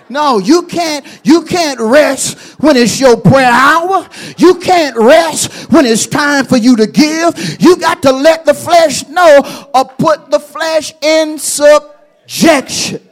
No, 0.09 0.39
you 0.39 0.63
can't, 0.63 1.05
you 1.23 1.43
can't 1.45 1.79
rest 1.79 2.59
when 2.59 2.75
it's 2.75 2.99
your 2.99 3.15
prayer 3.15 3.49
hour. 3.49 4.09
You 4.37 4.55
can't 4.55 4.97
rest 4.97 5.71
when 5.71 5.85
it's 5.85 6.05
time 6.05 6.43
for 6.43 6.57
you 6.57 6.75
to 6.75 6.85
give. 6.85 7.61
You 7.61 7.77
got 7.77 8.01
to 8.01 8.11
let 8.11 8.43
the 8.43 8.53
flesh 8.53 9.07
know 9.07 9.69
or 9.73 9.85
put 9.85 10.31
the 10.31 10.39
flesh 10.41 10.93
in 11.01 11.39
subjection. 11.39 13.07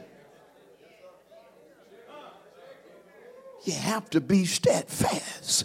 You 3.64 3.72
have 3.72 4.10
to 4.10 4.20
be 4.20 4.44
steadfast. 4.44 5.64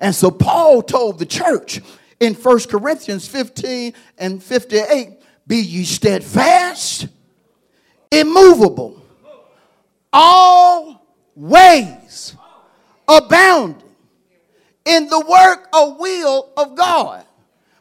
And 0.00 0.14
so 0.14 0.30
Paul 0.30 0.82
told 0.82 1.18
the 1.18 1.26
church 1.26 1.80
in 2.20 2.34
1 2.34 2.60
Corinthians 2.68 3.26
15 3.26 3.92
and 4.18 4.42
58 4.42 5.20
Be 5.46 5.56
ye 5.56 5.84
steadfast, 5.84 7.08
immovable, 8.10 9.02
always 10.12 10.96
abounding 13.06 13.82
in 14.84 15.08
the 15.08 15.20
work 15.20 15.68
or 15.74 15.98
will 15.98 16.52
of 16.56 16.76
God. 16.76 17.24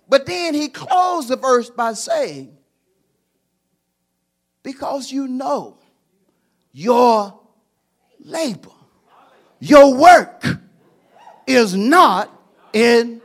But 0.08 0.26
then 0.26 0.54
he 0.54 0.70
closed 0.70 1.30
the 1.30 1.38
verse 1.38 1.70
by 1.70 1.94
saying, 1.94 2.58
Because 4.62 5.12
you 5.12 5.28
know 5.28 5.78
your 6.72 7.40
labor, 8.20 8.72
your 9.60 9.96
work 9.96 10.46
is 11.48 11.76
not 11.76 12.30
in 12.74 13.22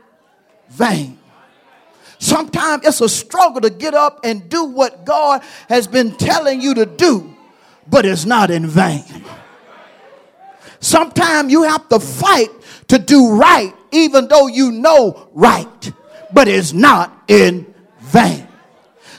vain. 0.69 1.19
Sometimes 2.19 2.87
it's 2.87 3.01
a 3.01 3.09
struggle 3.09 3.61
to 3.61 3.71
get 3.71 3.95
up 3.95 4.21
and 4.25 4.49
do 4.49 4.65
what 4.65 5.05
God 5.05 5.43
has 5.69 5.87
been 5.87 6.17
telling 6.17 6.61
you 6.61 6.75
to 6.75 6.87
do, 6.87 7.35
but 7.89 8.05
it's 8.05 8.25
not 8.25 8.51
in 8.51 8.67
vain. 8.67 9.05
Sometimes 10.81 11.53
you 11.53 11.63
have 11.63 11.89
to 11.89 12.01
fight 12.01 12.49
to 12.89 12.99
do 12.99 13.37
right, 13.37 13.75
even 13.93 14.29
though 14.29 14.47
you 14.47 14.73
know 14.73 15.29
right, 15.33 15.93
but 16.33 16.49
it's 16.49 16.73
not 16.73 17.25
in 17.29 17.73
vain. 18.01 18.47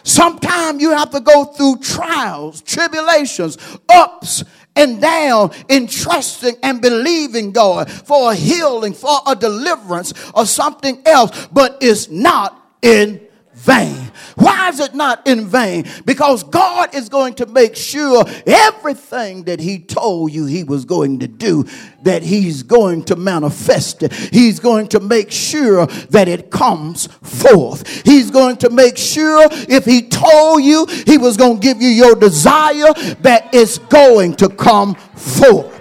Sometimes 0.03 0.82
you 0.82 0.91
have 0.91 1.12
to 1.12 1.20
go 1.20 1.46
through 1.46 1.77
trials, 1.77 2.62
tribulations, 2.62 3.58
ups 3.89 4.44
and 4.79 5.01
down 5.01 5.51
in 5.67 5.88
trusting 5.88 6.55
and 6.63 6.81
believing 6.81 7.51
God 7.51 7.91
for 7.91 8.31
a 8.31 8.36
healing, 8.36 8.93
for 8.93 9.19
a 9.27 9.36
deliverance, 9.36 10.13
or 10.34 10.45
something 10.45 11.01
else, 11.06 11.47
but 11.47 11.77
it's 11.82 12.10
not 12.10 12.56
in 12.82 13.29
vain. 13.60 14.12
Why 14.36 14.69
is 14.69 14.80
it 14.80 14.95
not 14.95 15.28
in 15.28 15.48
vain? 15.48 15.86
Because 16.06 16.43
God 16.43 16.95
is 16.95 17.10
going 17.10 17.34
to 17.36 17.45
make 17.45 17.76
sure 17.76 18.24
everything 18.48 19.43
that 19.43 19.60
He 19.60 19.80
told 19.80 20.32
you 20.32 20.45
He 20.45 20.63
was 20.63 20.86
going 20.86 21.19
to 21.19 21.28
do, 21.28 21.65
that 22.04 22.24
He's 22.24 22.63
going 22.63 23.04
to 23.06 23.15
manifest 23.17 24.04
it. 24.04 24.13
He's 24.13 24.60
going 24.60 24.88
to 24.89 25.00
make 25.00 25.32
sure 25.32 25.86
that 25.86 26.28
it 26.28 26.52
comes 26.52 27.08
forth. 27.22 28.06
He's 28.06 28.32
going 28.32 28.58
to 28.58 28.69
make 28.69 28.98
sure 28.98 29.48
if 29.52 29.84
He 29.84 30.04
told 30.04 30.63
you 30.63 30.86
He 31.06 31.17
was 31.17 31.36
going 31.36 31.60
to 31.60 31.62
give 31.62 31.82
you 31.82 31.89
your 31.89 32.15
desire, 32.15 32.93
that 33.22 33.50
it's 33.54 33.78
going 33.78 34.36
to 34.38 34.48
come 34.48 34.95
forth. 34.95 35.76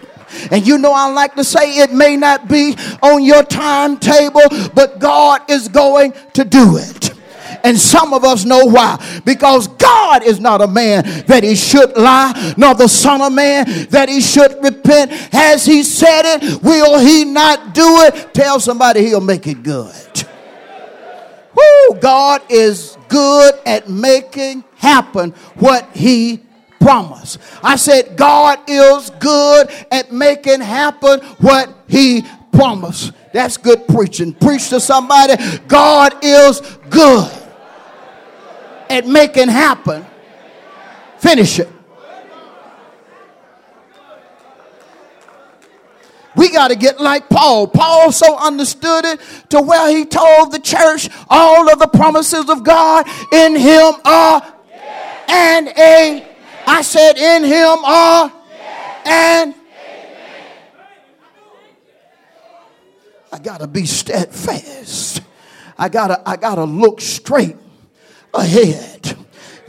And 0.50 0.66
you 0.66 0.78
know, 0.78 0.92
I 0.92 1.10
like 1.10 1.34
to 1.36 1.44
say 1.44 1.78
it 1.78 1.92
may 1.92 2.16
not 2.16 2.48
be 2.48 2.76
on 3.02 3.24
your 3.24 3.42
timetable, 3.42 4.42
but 4.74 4.98
God 4.98 5.48
is 5.50 5.68
going 5.68 6.12
to 6.34 6.44
do 6.44 6.76
it. 6.76 7.07
And 7.64 7.78
some 7.78 8.12
of 8.12 8.24
us 8.24 8.44
know 8.44 8.66
why. 8.66 9.20
Because 9.24 9.68
God 9.68 10.22
is 10.22 10.40
not 10.40 10.60
a 10.60 10.66
man 10.66 11.04
that 11.26 11.42
he 11.42 11.54
should 11.54 11.96
lie, 11.96 12.54
nor 12.56 12.74
the 12.74 12.88
Son 12.88 13.20
of 13.20 13.32
Man 13.32 13.66
that 13.90 14.08
he 14.08 14.20
should 14.20 14.62
repent. 14.62 15.10
Has 15.32 15.64
he 15.64 15.82
said 15.82 16.22
it? 16.24 16.62
Will 16.62 16.98
he 16.98 17.24
not 17.24 17.74
do 17.74 18.02
it? 18.02 18.34
Tell 18.34 18.60
somebody 18.60 19.06
he'll 19.06 19.20
make 19.20 19.46
it 19.46 19.62
good. 19.62 19.94
Woo! 21.54 21.98
God 22.00 22.42
is 22.48 22.96
good 23.08 23.54
at 23.66 23.88
making 23.88 24.64
happen 24.76 25.30
what 25.56 25.88
he 25.94 26.40
promise. 26.80 27.38
I 27.62 27.76
said, 27.76 28.16
God 28.16 28.60
is 28.66 29.10
good 29.18 29.68
at 29.90 30.12
making 30.12 30.60
happen 30.60 31.20
what 31.38 31.74
He 31.86 32.24
promised. 32.52 33.12
That's 33.32 33.56
good 33.56 33.86
preaching. 33.88 34.32
Preach 34.32 34.70
to 34.70 34.80
somebody. 34.80 35.34
God 35.66 36.14
is 36.22 36.60
good 36.90 37.30
at 38.90 39.06
making 39.06 39.48
happen. 39.48 40.04
Finish 41.18 41.58
it. 41.58 41.68
We 46.36 46.50
got 46.52 46.68
to 46.68 46.76
get 46.76 47.00
like 47.00 47.28
Paul. 47.28 47.66
Paul 47.66 48.12
so 48.12 48.36
understood 48.38 49.04
it 49.04 49.20
to 49.50 49.60
where 49.60 49.90
he 49.90 50.04
told 50.04 50.52
the 50.52 50.60
church 50.60 51.08
all 51.28 51.70
of 51.72 51.80
the 51.80 51.88
promises 51.88 52.48
of 52.48 52.62
God 52.62 53.08
in 53.32 53.56
him 53.56 53.94
are 54.04 54.54
and 55.28 55.68
a 55.68 56.28
I 56.68 56.82
said, 56.82 57.16
In 57.16 57.44
him 57.44 57.84
are 57.84 58.32
and 59.04 59.54
I 63.32 63.38
gotta 63.38 63.66
be 63.66 63.86
steadfast. 63.86 65.22
I 65.78 65.88
gotta, 65.88 66.28
I 66.28 66.36
gotta 66.36 66.64
look 66.64 67.00
straight 67.00 67.56
ahead. 68.38 69.16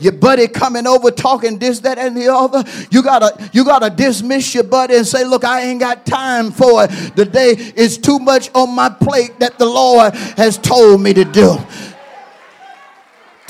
Your 0.00 0.12
buddy 0.12 0.48
coming 0.48 0.86
over 0.86 1.10
talking 1.10 1.58
this, 1.58 1.80
that, 1.80 1.98
and 1.98 2.16
the 2.16 2.32
other. 2.32 2.64
You 2.90 3.02
gotta, 3.02 3.50
you 3.52 3.64
gotta 3.64 3.90
dismiss 3.90 4.54
your 4.54 4.64
buddy 4.64 4.96
and 4.96 5.06
say, 5.06 5.24
look, 5.24 5.44
I 5.44 5.60
ain't 5.62 5.80
got 5.80 6.06
time 6.06 6.50
for 6.50 6.84
it. 6.84 7.16
The 7.16 7.26
day 7.26 7.50
is 7.50 7.98
too 7.98 8.18
much 8.18 8.50
on 8.54 8.74
my 8.74 8.88
plate 8.88 9.38
that 9.40 9.58
the 9.58 9.66
Lord 9.66 10.14
has 10.14 10.56
told 10.56 11.02
me 11.02 11.12
to 11.12 11.24
do. 11.24 11.58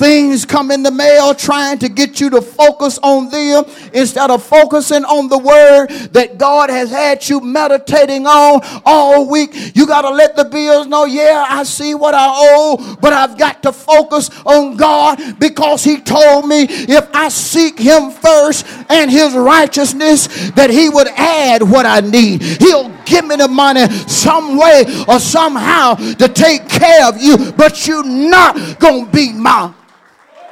Things 0.01 0.45
come 0.47 0.71
in 0.71 0.81
the 0.81 0.89
mail 0.89 1.35
trying 1.35 1.77
to 1.77 1.87
get 1.87 2.19
you 2.19 2.31
to 2.31 2.41
focus 2.41 2.97
on 3.03 3.29
them 3.29 3.65
instead 3.93 4.31
of 4.31 4.41
focusing 4.41 5.05
on 5.05 5.29
the 5.29 5.37
word 5.37 5.89
that 6.13 6.39
God 6.39 6.71
has 6.71 6.89
had 6.89 7.29
you 7.29 7.39
meditating 7.39 8.25
on 8.25 8.61
all 8.83 9.29
week. 9.29 9.51
You 9.75 9.85
got 9.85 10.01
to 10.01 10.09
let 10.09 10.35
the 10.35 10.45
bills 10.45 10.87
know, 10.87 11.05
yeah, 11.05 11.45
I 11.47 11.61
see 11.61 11.93
what 11.93 12.15
I 12.15 12.29
owe, 12.31 12.97
but 12.99 13.13
I've 13.13 13.37
got 13.37 13.61
to 13.61 13.71
focus 13.71 14.31
on 14.43 14.75
God 14.75 15.39
because 15.39 15.83
He 15.83 16.01
told 16.01 16.47
me 16.47 16.63
if 16.67 17.07
I 17.13 17.29
seek 17.29 17.77
Him 17.77 18.09
first 18.09 18.65
and 18.89 19.11
His 19.11 19.35
righteousness, 19.35 20.49
that 20.53 20.71
He 20.71 20.89
would 20.89 21.09
add 21.09 21.61
what 21.61 21.85
I 21.85 21.99
need. 21.99 22.41
He'll 22.41 22.89
give 23.05 23.27
me 23.27 23.35
the 23.35 23.47
money 23.47 23.87
some 24.07 24.57
way 24.57 24.83
or 25.07 25.19
somehow 25.19 25.93
to 25.93 26.27
take 26.27 26.67
care 26.67 27.05
of 27.07 27.21
you, 27.21 27.51
but 27.51 27.85
you're 27.85 28.03
not 28.03 28.79
going 28.79 29.05
to 29.05 29.11
be 29.11 29.31
my 29.31 29.71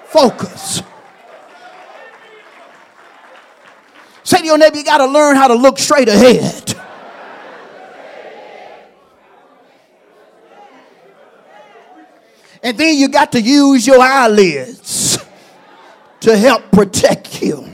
focus. 0.10 0.82
Say 4.24 4.39
to 4.39 4.45
your 4.45 4.58
neighbor, 4.58 4.78
you 4.78 4.84
got 4.84 5.00
to 5.00 5.08
learn 5.08 5.36
how 5.36 5.48
to 5.48 5.56
look 5.56 5.80
straight 5.80 6.08
ahead. 6.08 6.76
And 12.62 12.78
then 12.78 12.98
you 12.98 13.08
got 13.08 13.32
to 13.32 13.41
use 13.41 13.88
your 13.88 14.02
eyelids 14.02 15.17
to 16.19 16.38
help 16.38 16.72
protect 16.72 17.41
you. 17.41 17.67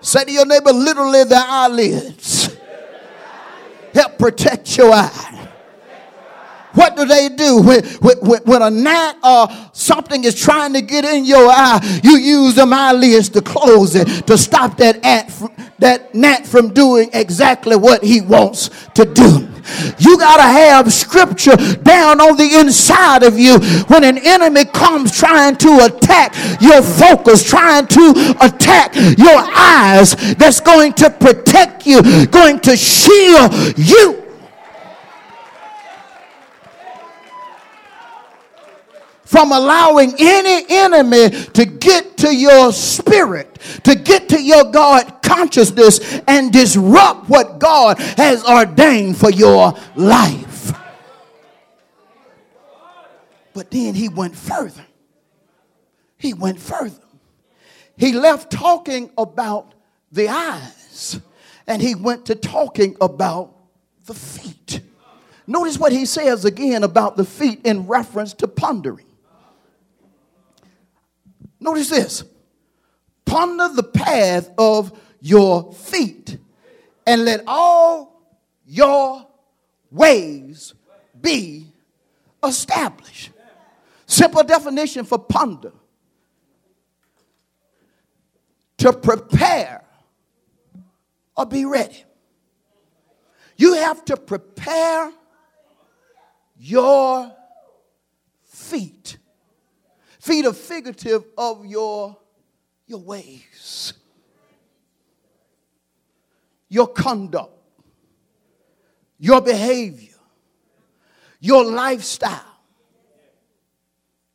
Say 0.00 0.24
to 0.24 0.32
your 0.32 0.46
neighbor, 0.46 0.72
literally 0.72 1.24
the 1.24 1.36
eyelids 1.36 2.56
help 3.92 4.18
protect 4.18 4.76
your 4.76 4.92
eye. 4.92 5.35
What 6.76 6.94
do 6.94 7.06
they 7.06 7.30
do 7.30 7.62
when, 7.62 7.84
when, 8.00 8.42
when 8.42 8.62
a 8.62 8.70
gnat 8.70 9.16
or 9.24 9.48
something 9.72 10.22
is 10.24 10.34
trying 10.34 10.74
to 10.74 10.82
get 10.82 11.06
in 11.06 11.24
your 11.24 11.48
eye? 11.48 12.00
You 12.04 12.18
use 12.18 12.54
them 12.54 12.72
eyelids 12.74 13.30
to 13.30 13.40
close 13.40 13.94
it 13.94 14.26
to 14.26 14.36
stop 14.36 14.76
that, 14.76 15.04
ant, 15.04 15.32
that 15.78 16.14
gnat 16.14 16.46
from 16.46 16.74
doing 16.74 17.08
exactly 17.14 17.76
what 17.76 18.04
he 18.04 18.20
wants 18.20 18.68
to 18.94 19.06
do. 19.06 19.48
You 19.98 20.18
got 20.18 20.36
to 20.36 20.42
have 20.42 20.92
scripture 20.92 21.56
down 21.56 22.20
on 22.20 22.36
the 22.36 22.60
inside 22.60 23.22
of 23.22 23.38
you 23.38 23.58
when 23.86 24.04
an 24.04 24.18
enemy 24.18 24.66
comes 24.66 25.16
trying 25.16 25.56
to 25.56 25.86
attack 25.86 26.34
your 26.60 26.82
focus, 26.82 27.42
trying 27.42 27.86
to 27.86 28.36
attack 28.40 28.94
your 28.94 29.38
eyes, 29.38 30.14
that's 30.34 30.60
going 30.60 30.92
to 30.94 31.08
protect 31.08 31.86
you, 31.86 32.26
going 32.26 32.60
to 32.60 32.76
shield 32.76 33.78
you. 33.78 34.25
From 39.36 39.52
allowing 39.52 40.14
any 40.18 40.64
enemy 40.70 41.28
to 41.28 41.66
get 41.66 42.16
to 42.16 42.34
your 42.34 42.72
spirit, 42.72 43.58
to 43.84 43.94
get 43.94 44.30
to 44.30 44.42
your 44.42 44.64
God 44.64 45.22
consciousness 45.22 46.20
and 46.26 46.50
disrupt 46.50 47.28
what 47.28 47.58
God 47.58 47.98
has 47.98 48.42
ordained 48.46 49.18
for 49.18 49.30
your 49.30 49.74
life. 49.94 50.72
But 53.52 53.70
then 53.70 53.94
he 53.94 54.08
went 54.08 54.34
further. 54.34 54.86
He 56.16 56.32
went 56.32 56.58
further. 56.58 57.04
He 57.98 58.12
left 58.12 58.50
talking 58.50 59.10
about 59.18 59.74
the 60.10 60.30
eyes 60.30 61.20
and 61.66 61.82
he 61.82 61.94
went 61.94 62.24
to 62.26 62.36
talking 62.36 62.96
about 63.02 63.54
the 64.06 64.14
feet. 64.14 64.80
Notice 65.46 65.78
what 65.78 65.92
he 65.92 66.06
says 66.06 66.46
again 66.46 66.84
about 66.84 67.18
the 67.18 67.24
feet 67.26 67.60
in 67.66 67.86
reference 67.86 68.32
to 68.32 68.48
pondering. 68.48 69.05
Notice 71.60 71.90
this 71.90 72.24
ponder 73.24 73.68
the 73.68 73.82
path 73.82 74.50
of 74.56 74.98
your 75.20 75.72
feet 75.72 76.38
and 77.06 77.24
let 77.24 77.42
all 77.46 78.22
your 78.66 79.26
ways 79.90 80.74
be 81.20 81.66
established. 82.44 83.30
Simple 84.06 84.44
definition 84.44 85.04
for 85.04 85.18
ponder 85.18 85.72
to 88.78 88.92
prepare 88.92 89.84
or 91.36 91.46
be 91.46 91.64
ready. 91.64 92.04
You 93.56 93.74
have 93.74 94.04
to 94.06 94.16
prepare 94.16 95.12
your 96.58 97.34
feet 98.44 99.18
Feet 100.26 100.44
are 100.44 100.52
figurative 100.52 101.24
of 101.38 101.64
your, 101.64 102.18
your 102.88 102.98
ways, 102.98 103.92
your 106.68 106.88
conduct, 106.88 107.52
your 109.20 109.40
behavior, 109.40 110.16
your 111.38 111.64
lifestyle, 111.64 112.58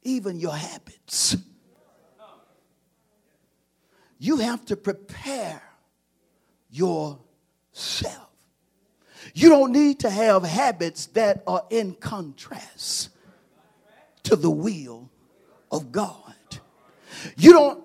even 0.03 0.39
your 0.39 0.55
habits. 0.55 1.35
You 4.17 4.37
have 4.37 4.63
to 4.67 4.77
prepare 4.77 5.61
yourself. 6.69 7.19
You 9.33 9.49
don't 9.49 9.73
need 9.73 9.99
to 9.99 10.09
have 10.09 10.43
habits 10.43 11.07
that 11.07 11.43
are 11.45 11.65
in 11.69 11.95
contrast 11.95 13.09
to 14.23 14.37
the 14.37 14.49
will 14.49 15.09
of 15.71 15.91
God. 15.91 16.33
You 17.37 17.53
don't 17.53 17.83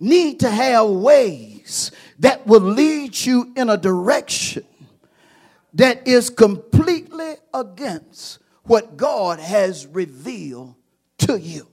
need 0.00 0.40
to 0.40 0.50
have 0.50 0.88
ways 0.88 1.90
that 2.18 2.46
will 2.46 2.60
lead 2.60 3.16
you 3.24 3.52
in 3.56 3.70
a 3.70 3.76
direction 3.76 4.64
that 5.74 6.06
is 6.06 6.30
completely 6.30 7.34
against 7.52 8.38
what 8.64 8.96
God 8.96 9.38
has 9.38 9.86
revealed 9.86 10.74
to 11.18 11.38
you. 11.38 11.68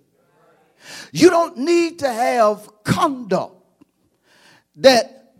You 1.11 1.29
don't 1.29 1.57
need 1.57 1.99
to 1.99 2.11
have 2.11 2.83
conduct 2.83 3.55
that 4.77 5.33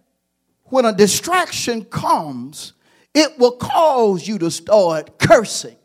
when 0.65 0.85
a 0.85 0.93
distraction 0.93 1.83
comes, 1.85 2.73
it 3.13 3.37
will 3.37 3.57
cause 3.57 4.27
you 4.27 4.37
to 4.39 4.51
start 4.51 5.19
cursing 5.19 5.75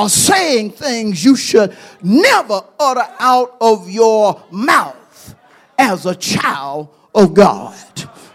are 0.00 0.08
saying 0.08 0.70
things 0.70 1.22
you 1.22 1.36
should 1.36 1.76
never 2.02 2.62
utter 2.78 3.06
out 3.18 3.56
of 3.60 3.90
your 3.90 4.42
mouth 4.50 5.34
as 5.78 6.06
a 6.06 6.14
child 6.14 6.88
of 7.14 7.34
God. 7.34 7.76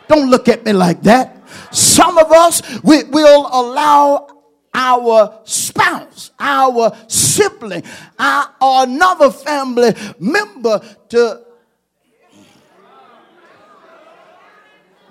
Don't 0.08 0.30
look 0.30 0.47
at 0.47 0.63
me 0.63 0.73
like 0.73 1.01
that. 1.04 1.41
Some 1.71 2.19
of 2.19 2.32
us 2.32 2.62
we 2.84 3.04
will 3.06 3.47
allow 3.51 4.28
our 4.75 5.39
spouse, 5.45 6.32
our 6.39 6.95
sibling, 7.08 7.84
our, 8.19 8.54
or 8.62 8.84
another 8.84 9.32
family 9.32 9.93
member 10.19 10.80
to 11.10 11.41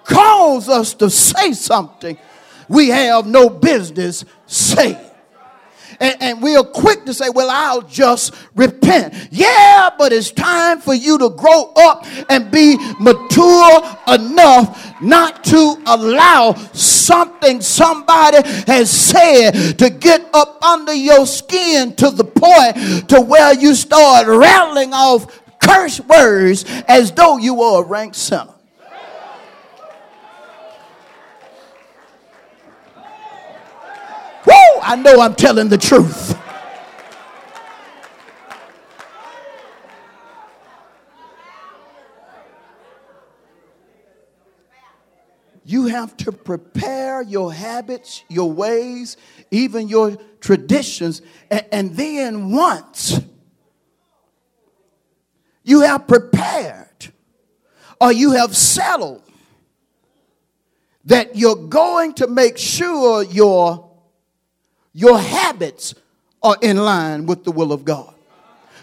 cause 0.05 0.69
us 0.69 0.95
to 0.95 1.11
say 1.11 1.53
something 1.53 2.17
we 2.69 2.89
have 2.89 3.27
no 3.27 3.49
business 3.49 4.25
saying 4.47 5.11
and, 6.01 6.17
and 6.21 6.43
we 6.43 6.57
are 6.57 6.65
quick 6.65 7.05
to 7.07 7.15
say, 7.15 7.29
well, 7.31 7.49
I'll 7.51 7.83
just 7.83 8.35
repent. 8.55 9.15
Yeah, 9.31 9.91
but 9.97 10.13
it's 10.13 10.31
time 10.31 10.81
for 10.81 10.95
you 10.95 11.19
to 11.19 11.31
grow 11.31 11.73
up 11.77 12.07
and 12.29 12.51
be 12.51 12.77
mature 13.01 13.83
enough 14.09 15.03
not 15.03 15.45
to 15.45 15.77
allow 15.87 16.55
something 16.73 17.61
somebody 17.61 18.47
has 18.67 18.91
said 18.91 19.79
to 19.79 19.91
get 19.91 20.29
up 20.33 20.63
under 20.63 20.95
your 20.95 21.27
skin 21.27 21.95
to 21.97 22.11
the 22.11 22.25
point 22.25 23.09
to 23.09 23.21
where 23.21 23.55
you 23.55 23.75
start 23.75 24.27
rattling 24.27 24.93
off 24.93 25.41
curse 25.61 26.01
words 26.01 26.65
as 26.89 27.13
though 27.13 27.39
you 27.39 27.55
were 27.55 27.83
a 27.83 27.87
rank 27.87 28.15
sinner. 28.15 28.54
I 34.87 34.97
know 34.97 35.19
I'm 35.19 35.35
telling 35.35 35.71
the 35.71 35.79
truth. 35.79 36.39
You 45.65 45.87
have 45.87 46.15
to 46.19 46.33
prepare 46.33 47.23
your 47.23 47.51
habits, 47.51 48.25
your 48.29 48.53
ways, 48.53 49.17
even 49.51 49.89
your 49.89 50.19
traditions. 50.41 51.23
And, 51.51 51.65
and, 51.73 51.97
then 51.97 52.53
once 52.53 53.19
you 55.63 55.81
have 55.81 56.07
prepared 56.07 57.11
or 57.99 58.13
you 58.13 58.33
have 58.33 58.55
settled 58.55 59.23
that 61.07 61.37
you're 61.37 61.57
going 61.57 62.13
to 62.15 62.27
make 62.27 62.59
sure 62.59 63.23
your 63.23 63.84
your 64.95 65.19
habits 65.19 65.95
are 66.43 66.57
in 66.63 66.79
line 66.79 67.27
with 67.27 67.45
the 67.45 67.51
will 67.51 67.73
of 67.73 67.85
God. 67.85 68.15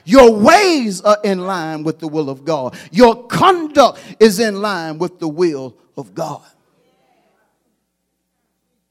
Your 0.03 0.35
ways 0.35 1.01
are 1.01 1.17
in 1.23 1.39
line 1.39 1.83
with 1.83 1.99
the 1.99 2.07
will 2.07 2.29
of 2.29 2.43
God. 2.43 2.77
Your 2.91 3.27
conduct 3.27 3.99
is 4.19 4.39
in 4.39 4.61
line 4.61 4.97
with 4.97 5.19
the 5.19 5.27
will 5.27 5.75
of 5.95 6.13
God. 6.13 6.43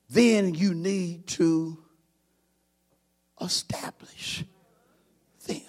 Then 0.09 0.55
you 0.55 0.75
need 0.75 1.27
to 1.29 1.77
establish 3.41 4.45
them. 5.47 5.61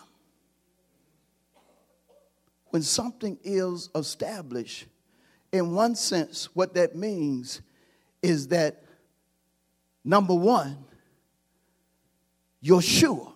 When 2.70 2.82
something 2.82 3.38
is 3.44 3.90
established, 3.94 4.86
in 5.52 5.74
one 5.74 5.96
sense, 5.96 6.50
what 6.54 6.74
that 6.76 6.96
means 6.96 7.62
is 8.22 8.48
that 8.50 8.84
number 10.04 10.34
one, 10.34 10.78
you're 12.62 12.82
sure. 12.82 13.34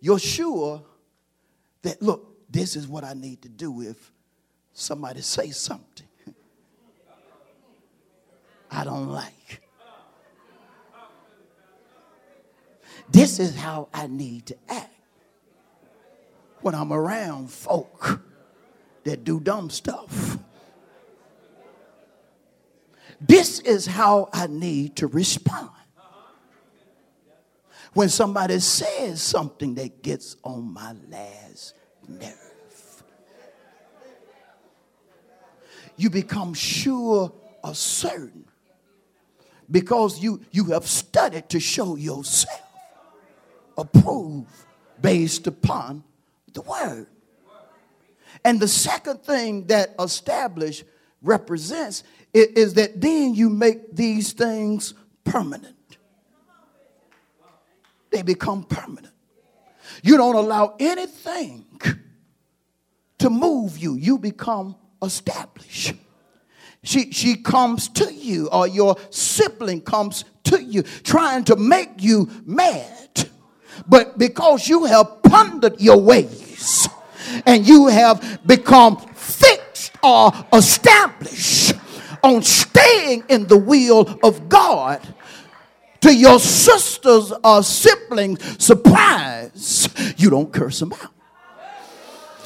You're 0.00 0.18
sure 0.18 0.82
that, 1.82 2.00
look, 2.00 2.50
this 2.50 2.76
is 2.76 2.86
what 2.86 3.04
I 3.04 3.14
need 3.14 3.42
to 3.42 3.48
do 3.48 3.82
if 3.82 4.12
somebody 4.72 5.20
say 5.20 5.50
something 5.50 6.06
I 8.70 8.84
don't 8.84 9.10
like. 9.10 9.60
This 13.10 13.38
is 13.38 13.54
how 13.54 13.88
I 13.92 14.06
need 14.06 14.46
to 14.46 14.56
act 14.68 14.88
when 16.62 16.74
I'm 16.74 16.92
around 16.92 17.50
folk 17.50 18.22
that 19.04 19.24
do 19.24 19.40
dumb 19.40 19.68
stuff. 19.68 20.38
This 23.20 23.58
is 23.60 23.86
how 23.86 24.30
I 24.32 24.46
need 24.46 24.96
to 24.96 25.06
respond. 25.06 25.70
When 27.94 28.08
somebody 28.08 28.58
says 28.60 29.20
something 29.20 29.74
that 29.74 30.02
gets 30.02 30.36
on 30.42 30.72
my 30.72 30.94
last 31.10 31.74
nerve, 32.08 32.38
you 35.96 36.08
become 36.08 36.54
sure 36.54 37.32
or 37.62 37.74
certain 37.74 38.46
because 39.70 40.20
you, 40.20 40.40
you 40.50 40.64
have 40.66 40.86
studied 40.86 41.48
to 41.50 41.60
show 41.60 41.96
yourself 41.96 42.60
approved 43.76 44.48
based 45.00 45.46
upon 45.46 46.04
the 46.52 46.62
word. 46.62 47.06
And 48.44 48.58
the 48.58 48.68
second 48.68 49.22
thing 49.22 49.66
that 49.66 49.94
establish 50.00 50.84
represents 51.22 52.04
is 52.32 52.74
that 52.74 53.00
then 53.00 53.34
you 53.34 53.50
make 53.50 53.94
these 53.94 54.32
things 54.32 54.94
permanent. 55.24 55.76
They 58.12 58.22
become 58.22 58.64
permanent. 58.64 59.12
You 60.02 60.16
don't 60.18 60.36
allow 60.36 60.76
anything 60.78 61.80
to 63.18 63.30
move 63.30 63.78
you. 63.78 63.94
You 63.94 64.18
become 64.18 64.76
established. 65.02 65.94
She, 66.84 67.12
she 67.12 67.36
comes 67.36 67.88
to 67.90 68.12
you, 68.12 68.48
or 68.50 68.66
your 68.66 68.96
sibling 69.10 69.80
comes 69.80 70.24
to 70.44 70.62
you, 70.62 70.82
trying 70.82 71.44
to 71.44 71.56
make 71.56 71.90
you 71.98 72.28
mad. 72.44 73.30
But 73.88 74.18
because 74.18 74.68
you 74.68 74.84
have 74.84 75.22
pondered 75.22 75.80
your 75.80 76.00
ways 76.00 76.88
and 77.46 77.66
you 77.66 77.86
have 77.86 78.40
become 78.46 78.96
fixed 79.14 79.92
or 80.02 80.32
established 80.52 81.74
on 82.22 82.42
staying 82.42 83.24
in 83.28 83.46
the 83.46 83.56
will 83.56 84.18
of 84.22 84.48
God, 84.48 85.00
to 86.02 86.14
your 86.14 86.38
sisters 86.38 87.32
or 87.42 87.62
siblings' 87.62 88.62
surprise, 88.62 89.88
you 90.16 90.30
don't 90.30 90.52
curse 90.52 90.80
them 90.80 90.92
out. 90.92 91.12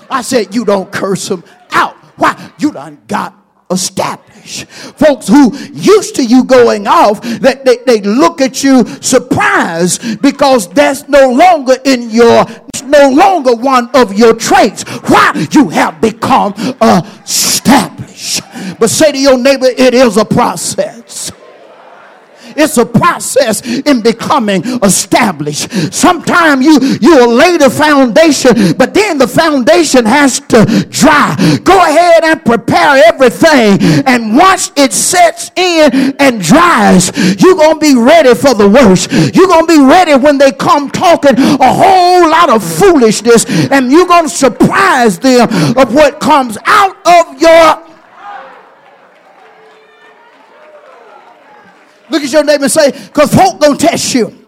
I 0.09 0.23
said, 0.23 0.55
you 0.55 0.65
don't 0.65 0.91
curse 0.93 1.29
them 1.29 1.45
out. 1.73 1.97
Why? 2.17 2.53
You 2.59 2.73
done 2.73 3.03
got 3.09 3.35
established. 3.71 4.69
Folks 4.69 5.27
who 5.27 5.57
used 5.73 6.15
to 6.17 6.25
you 6.25 6.45
going 6.45 6.87
off, 6.87 7.21
that 7.41 7.65
they, 7.65 7.79
they 7.79 8.01
look 8.01 8.41
at 8.41 8.63
you 8.63 8.87
surprised 9.03 10.23
because 10.23 10.69
that's 10.69 11.09
no 11.09 11.33
longer 11.33 11.77
in 11.85 12.11
your 12.11 12.47
no 12.85 13.11
longer 13.11 13.55
one 13.55 13.91
of 13.95 14.17
your 14.17 14.33
traits. 14.35 14.85
Why? 15.09 15.47
You 15.51 15.69
have 15.71 16.01
become 16.01 16.55
established. 16.81 18.43
But 18.79 18.91
say 18.91 19.13
to 19.13 19.19
your 19.19 19.39
neighbor, 19.39 19.67
it 19.67 19.93
is 19.93 20.17
a 20.17 20.25
process. 20.25 20.86
It's 22.57 22.79
a 22.79 22.87
process 22.87 23.63
in 23.63 24.01
becoming 24.03 24.63
established. 24.83 25.71
Sometimes 25.93 26.65
you 26.65 26.79
you'll 27.01 27.33
lay 27.33 27.57
the 27.57 27.71
foundation, 27.71 28.77
but 28.77 28.95
then 28.95 29.19
the 29.19 29.29
foundation 29.29 30.05
has 30.05 30.41
to 30.41 30.65
dry. 30.91 31.37
Go 31.65 31.79
ahead 31.79 32.25
and 32.25 32.45
prepare 32.45 33.03
everything, 33.07 33.79
and 34.07 34.37
once 34.37 34.73
it 34.77 34.93
sets 34.93 35.51
in 35.57 36.15
and 36.19 36.41
dries, 36.41 37.11
you're 37.41 37.57
gonna 37.57 37.79
be 37.79 37.95
ready 37.95 38.35
for 38.35 38.55
the 38.55 38.69
worst. 38.69 39.11
You're 39.35 39.49
gonna 39.49 39.67
be 39.67 39.81
ready 39.81 40.15
when 40.15 40.39
they 40.39 40.53
come 40.53 40.91
talking 40.91 41.39
a 41.39 41.73
whole 41.73 42.29
lot 42.29 42.49
of 42.49 42.63
foolishness, 42.65 43.45
and 43.71 43.91
you're 43.91 44.07
gonna 44.07 44.29
surprise 44.29 45.19
them 45.19 45.49
of 45.77 45.95
what 45.95 46.21
comes 46.21 46.59
out 46.67 46.97
of 47.07 47.41
your 47.41 47.86
Look 52.09 52.23
at 52.23 52.33
your 52.33 52.45
neighbor 52.45 52.65
and 52.65 52.73
say, 52.73 52.91
because 52.91 53.35
folk 53.35 53.61
gonna 53.61 53.77
test 53.77 54.15
you. 54.15 54.47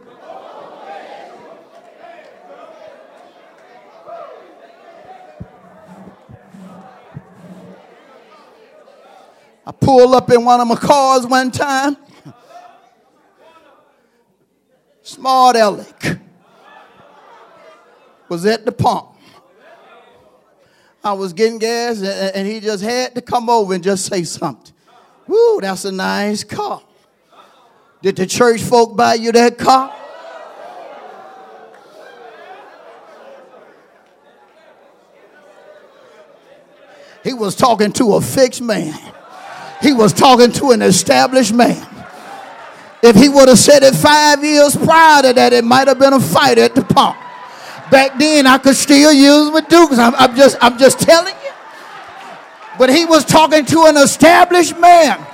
I 9.66 9.72
pulled 9.72 10.14
up 10.14 10.30
in 10.30 10.44
one 10.44 10.60
of 10.60 10.68
my 10.68 10.76
cars 10.76 11.26
one 11.26 11.50
time. 11.50 11.96
Smart 15.02 15.56
Alec 15.56 16.18
was 18.28 18.46
at 18.46 18.64
the 18.64 18.72
pump. 18.72 19.08
I 21.02 21.12
was 21.12 21.32
getting 21.32 21.58
gas, 21.58 22.02
and 22.02 22.46
he 22.46 22.60
just 22.60 22.82
had 22.82 23.14
to 23.14 23.22
come 23.22 23.48
over 23.50 23.74
and 23.74 23.82
just 23.82 24.06
say 24.06 24.22
something. 24.22 24.74
Woo, 25.26 25.60
that's 25.60 25.84
a 25.84 25.92
nice 25.92 26.44
car. 26.44 26.82
Did 28.00 28.16
the 28.16 28.26
church 28.26 28.62
folk 28.62 28.96
buy 28.96 29.14
you 29.14 29.32
that 29.32 29.58
car? 29.58 29.94
He 37.24 37.34
was 37.34 37.56
talking 37.56 37.92
to 37.94 38.14
a 38.14 38.20
fixed 38.20 38.62
man. 38.62 38.98
He 39.82 39.92
was 39.92 40.12
talking 40.12 40.52
to 40.52 40.70
an 40.70 40.82
established 40.82 41.52
man. 41.52 41.86
If 43.02 43.16
he 43.16 43.28
would 43.28 43.48
have 43.48 43.58
said 43.58 43.82
it 43.82 43.94
five 43.94 44.42
years 44.42 44.74
prior 44.76 45.22
to 45.22 45.32
that, 45.32 45.52
it 45.52 45.64
might 45.64 45.88
have 45.88 45.98
been 45.98 46.12
a 46.12 46.20
fight 46.20 46.58
at 46.58 46.74
the 46.74 46.82
pump. 46.82 47.16
Back 47.90 48.18
then, 48.18 48.46
I 48.46 48.58
could 48.58 48.76
still 48.76 49.12
use 49.12 49.50
my 49.52 49.60
dukes. 49.60 49.98
I'm, 49.98 50.14
I'm 50.14 50.36
just, 50.36 50.56
I'm 50.60 50.78
just 50.78 51.00
telling 51.00 51.34
you. 51.34 51.50
But 52.78 52.90
he 52.90 53.04
was 53.04 53.24
talking 53.24 53.64
to 53.66 53.84
an 53.86 53.96
established 53.96 54.78
man. 54.78 55.24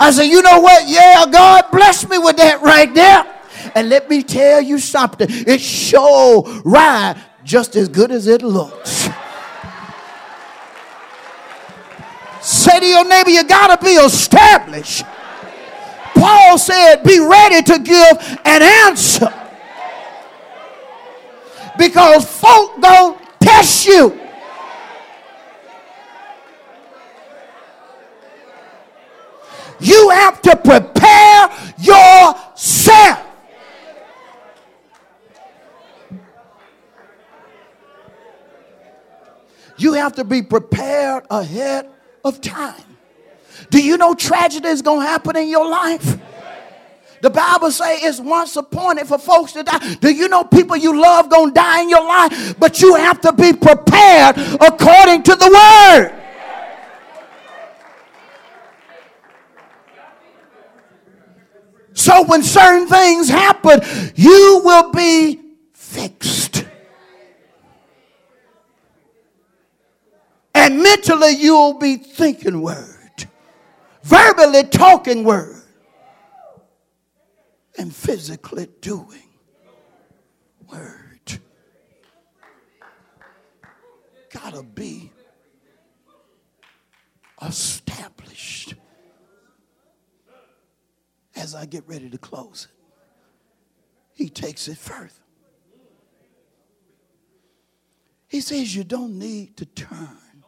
I 0.00 0.10
said, 0.10 0.24
you 0.24 0.42
know 0.42 0.60
what? 0.60 0.88
Yeah, 0.88 1.26
God 1.30 1.64
bless 1.72 2.08
me 2.08 2.18
with 2.18 2.36
that 2.36 2.62
right 2.62 2.92
there. 2.94 3.26
And 3.74 3.88
let 3.88 4.08
me 4.08 4.22
tell 4.22 4.60
you 4.60 4.78
something. 4.78 5.26
It 5.30 5.60
sure 5.60 6.42
right 6.64 7.16
just 7.44 7.76
as 7.76 7.88
good 7.88 8.10
as 8.10 8.26
it 8.26 8.42
looks. 8.42 9.08
Say 12.40 12.80
to 12.80 12.86
your 12.86 13.04
neighbor, 13.08 13.30
you 13.30 13.44
gotta 13.44 13.82
be 13.82 13.92
established. 13.92 15.04
Paul 16.14 16.58
said, 16.58 17.02
be 17.02 17.18
ready 17.18 17.62
to 17.62 17.78
give 17.78 18.38
an 18.44 18.62
answer. 18.62 19.32
Because 21.76 22.24
folk 22.24 22.80
don't 22.80 23.20
test 23.40 23.86
you. 23.86 24.27
You 29.80 30.10
have 30.10 30.42
to 30.42 30.56
prepare 30.56 31.50
yourself. 31.78 33.24
You 39.76 39.92
have 39.92 40.14
to 40.16 40.24
be 40.24 40.42
prepared 40.42 41.24
ahead 41.30 41.88
of 42.24 42.40
time. 42.40 42.82
Do 43.70 43.82
you 43.82 43.96
know 43.96 44.14
tragedy 44.14 44.68
is 44.68 44.82
going 44.82 45.02
to 45.02 45.06
happen 45.06 45.36
in 45.36 45.48
your 45.48 45.68
life? 45.68 46.18
The 47.20 47.30
Bible 47.30 47.70
say 47.70 47.96
it's 47.96 48.20
once 48.20 48.56
appointed 48.56 49.06
for 49.06 49.18
folks 49.18 49.52
to 49.52 49.62
die. 49.62 49.94
Do 49.94 50.12
you 50.12 50.28
know 50.28 50.44
people 50.44 50.76
you 50.76 51.00
love 51.00 51.28
going 51.28 51.48
to 51.48 51.54
die 51.54 51.82
in 51.82 51.88
your 51.88 52.04
life? 52.04 52.58
But 52.58 52.80
you 52.80 52.94
have 52.94 53.20
to 53.22 53.32
be 53.32 53.52
prepared 53.52 54.38
according 54.60 55.24
to 55.24 55.34
the 55.34 55.50
word. 55.50 56.17
So 61.98 62.22
when 62.22 62.44
certain 62.44 62.86
things 62.86 63.28
happen, 63.28 63.80
you 64.14 64.62
will 64.64 64.92
be 64.92 65.40
fixed. 65.72 66.64
And 70.54 70.80
mentally, 70.80 71.32
you'll 71.32 71.76
be 71.80 71.96
thinking 71.96 72.62
word, 72.62 73.26
verbally 74.04 74.62
talking 74.62 75.24
word, 75.24 75.60
and 77.76 77.92
physically 77.92 78.68
doing 78.80 79.28
word. 80.70 81.40
Gotta 84.30 84.62
be 84.62 85.10
established 87.42 87.77
as 91.48 91.54
I 91.54 91.64
get 91.64 91.88
ready 91.88 92.10
to 92.10 92.18
close 92.18 92.68
it, 92.70 92.84
he 94.12 94.28
takes 94.28 94.68
it 94.68 94.76
further. 94.76 95.08
He 98.26 98.42
says, 98.42 98.76
You 98.76 98.84
don't 98.84 99.18
need 99.18 99.56
to 99.56 99.64
turn 99.64 100.44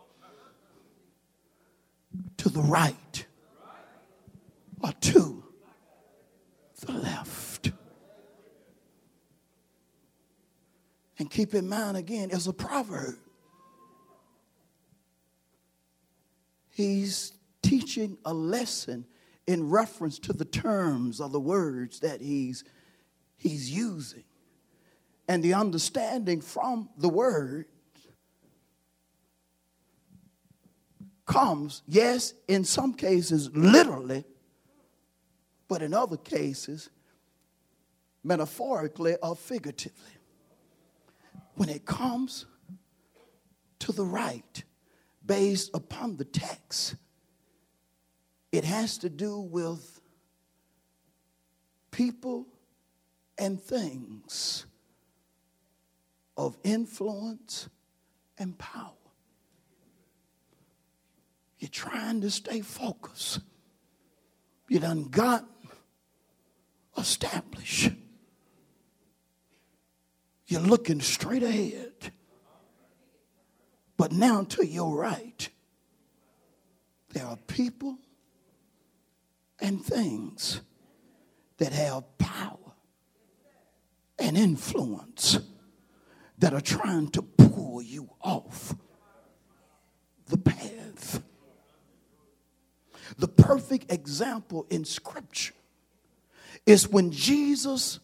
to 2.36 2.50
the 2.50 2.60
right 2.60 3.24
or 4.82 4.92
to 4.92 5.42
the 6.84 6.92
left. 6.92 7.70
And 11.18 11.30
keep 11.30 11.54
in 11.54 11.66
mind 11.66 11.96
again, 11.96 12.30
as 12.30 12.46
a 12.46 12.52
proverb. 12.52 13.16
He's 16.70 17.32
teaching 17.62 18.18
a 18.26 18.34
lesson 18.34 19.06
in 19.50 19.68
reference 19.68 20.20
to 20.20 20.32
the 20.32 20.44
terms 20.44 21.20
or 21.20 21.28
the 21.28 21.40
words 21.40 21.98
that 21.98 22.20
he's, 22.20 22.62
he's 23.36 23.68
using. 23.68 24.22
And 25.26 25.42
the 25.42 25.54
understanding 25.54 26.40
from 26.40 26.88
the 26.96 27.08
word 27.08 27.66
comes, 31.26 31.82
yes, 31.88 32.32
in 32.46 32.62
some 32.62 32.94
cases, 32.94 33.50
literally, 33.52 34.22
but 35.66 35.82
in 35.82 35.94
other 35.94 36.16
cases, 36.16 36.88
metaphorically 38.22 39.16
or 39.20 39.34
figuratively. 39.34 40.12
When 41.54 41.68
it 41.68 41.84
comes 41.84 42.46
to 43.80 43.90
the 43.90 44.04
right, 44.04 44.62
based 45.26 45.72
upon 45.74 46.18
the 46.18 46.24
text, 46.24 46.94
it 48.52 48.64
has 48.64 48.98
to 48.98 49.08
do 49.08 49.38
with 49.38 50.00
people 51.90 52.46
and 53.38 53.60
things 53.60 54.66
of 56.36 56.56
influence 56.64 57.68
and 58.38 58.56
power. 58.58 58.92
You're 61.58 61.68
trying 61.68 62.22
to 62.22 62.30
stay 62.30 62.62
focused. 62.62 63.40
You 64.68 64.78
done 64.80 65.04
got 65.04 65.44
established. 66.96 67.92
You're 70.46 70.60
looking 70.60 71.00
straight 71.00 71.42
ahead. 71.42 72.12
But 73.96 74.12
now 74.12 74.44
to 74.44 74.66
your 74.66 74.96
right, 74.96 75.48
there 77.10 77.26
are 77.26 77.36
people 77.46 77.98
and 79.60 79.84
things 79.84 80.60
that 81.58 81.72
have 81.72 82.18
power 82.18 82.56
and 84.18 84.36
influence 84.36 85.38
that 86.38 86.54
are 86.54 86.60
trying 86.60 87.08
to 87.08 87.22
pull 87.22 87.82
you 87.82 88.10
off 88.22 88.74
the 90.26 90.38
path. 90.38 91.22
The 93.18 93.28
perfect 93.28 93.92
example 93.92 94.66
in 94.70 94.84
Scripture 94.84 95.54
is 96.64 96.88
when 96.88 97.10
Jesus, 97.10 98.00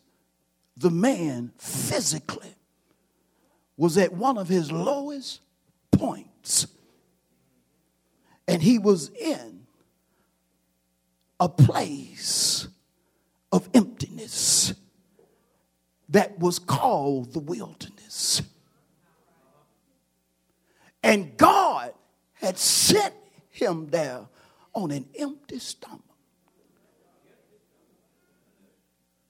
the 0.76 0.90
man, 0.90 1.52
physically 1.58 2.54
was 3.76 3.96
at 3.98 4.12
one 4.12 4.38
of 4.38 4.48
his 4.48 4.72
lowest 4.72 5.40
points. 5.90 6.66
And 8.48 8.62
he 8.62 8.78
was 8.78 9.10
in 9.10 9.55
a 11.38 11.48
place 11.48 12.68
of 13.52 13.68
emptiness 13.74 14.74
that 16.08 16.38
was 16.38 16.58
called 16.58 17.32
the 17.32 17.40
wilderness. 17.40 18.42
And 21.02 21.36
God 21.36 21.92
had 22.34 22.58
sent 22.58 23.14
him 23.50 23.88
there 23.88 24.26
on 24.74 24.90
an 24.90 25.06
empty 25.18 25.58
stomach 25.58 26.02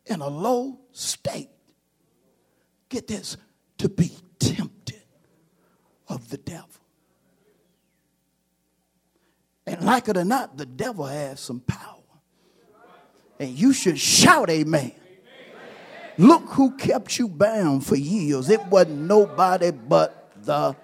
in 0.06 0.20
a 0.20 0.28
low 0.28 0.78
state. 0.92 1.50
Get 2.88 3.08
this 3.08 3.36
to 3.78 3.88
be 3.88 4.12
tempted 4.38 5.02
of 6.08 6.28
the 6.30 6.38
devil. 6.38 6.68
And 9.66 9.82
like 9.82 10.08
it 10.08 10.16
or 10.16 10.24
not, 10.24 10.56
the 10.56 10.66
devil 10.66 11.06
has 11.06 11.40
some 11.40 11.60
power. 11.60 11.95
And 13.38 13.50
you 13.50 13.72
should 13.72 13.98
shout, 13.98 14.50
Amen. 14.50 14.92
Look 16.18 16.44
who 16.50 16.76
kept 16.76 17.18
you 17.18 17.28
bound 17.28 17.84
for 17.84 17.96
years. 17.96 18.48
It 18.48 18.64
wasn't 18.66 19.02
nobody 19.02 19.70
but 19.70 20.30
the 20.42 20.74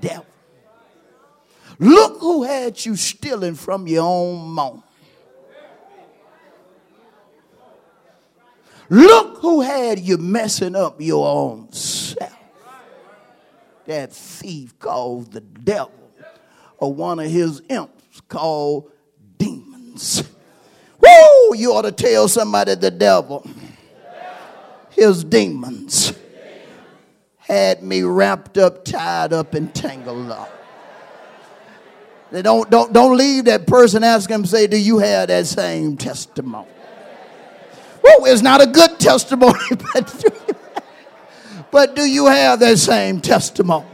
devil. 0.00 0.26
Look 1.78 2.20
who 2.20 2.42
had 2.42 2.84
you 2.84 2.96
stealing 2.96 3.54
from 3.54 3.86
your 3.86 4.04
own 4.04 4.48
mom. 4.50 4.82
Look 8.88 9.38
who 9.38 9.60
had 9.60 9.98
you 9.98 10.18
messing 10.18 10.76
up 10.76 11.00
your 11.00 11.26
own 11.26 11.72
self. 11.72 12.32
That 13.86 14.12
thief 14.12 14.78
called 14.78 15.32
the 15.32 15.40
devil, 15.40 16.10
or 16.78 16.92
one 16.92 17.18
of 17.18 17.30
his 17.30 17.62
imps 17.68 18.20
called 18.28 18.90
demons. 19.38 20.22
Woo! 21.48 21.56
You 21.56 21.72
ought 21.72 21.82
to 21.82 21.92
tell 21.92 22.28
somebody 22.28 22.74
the 22.74 22.90
devil, 22.90 23.46
his 24.90 25.24
demons, 25.24 26.12
had 27.38 27.82
me 27.82 28.02
wrapped 28.02 28.58
up, 28.58 28.84
tied 28.84 29.32
up, 29.32 29.54
and 29.54 29.74
tangled 29.74 30.30
up. 30.30 30.50
They 32.30 32.42
don't, 32.42 32.68
don't, 32.70 32.92
don't 32.92 33.16
leave 33.16 33.44
that 33.44 33.66
person 33.66 34.02
asking 34.02 34.34
them, 34.34 34.46
say, 34.46 34.66
Do 34.66 34.78
you 34.78 34.98
have 34.98 35.28
that 35.28 35.46
same 35.46 35.96
testimony? 35.96 36.68
Well, 38.02 38.24
it's 38.26 38.42
not 38.42 38.60
a 38.60 38.66
good 38.66 38.98
testimony, 38.98 39.58
but, 39.92 40.24
but 41.70 41.96
do 41.96 42.02
you 42.02 42.26
have 42.26 42.60
that 42.60 42.78
same 42.78 43.20
testimony? 43.20 43.86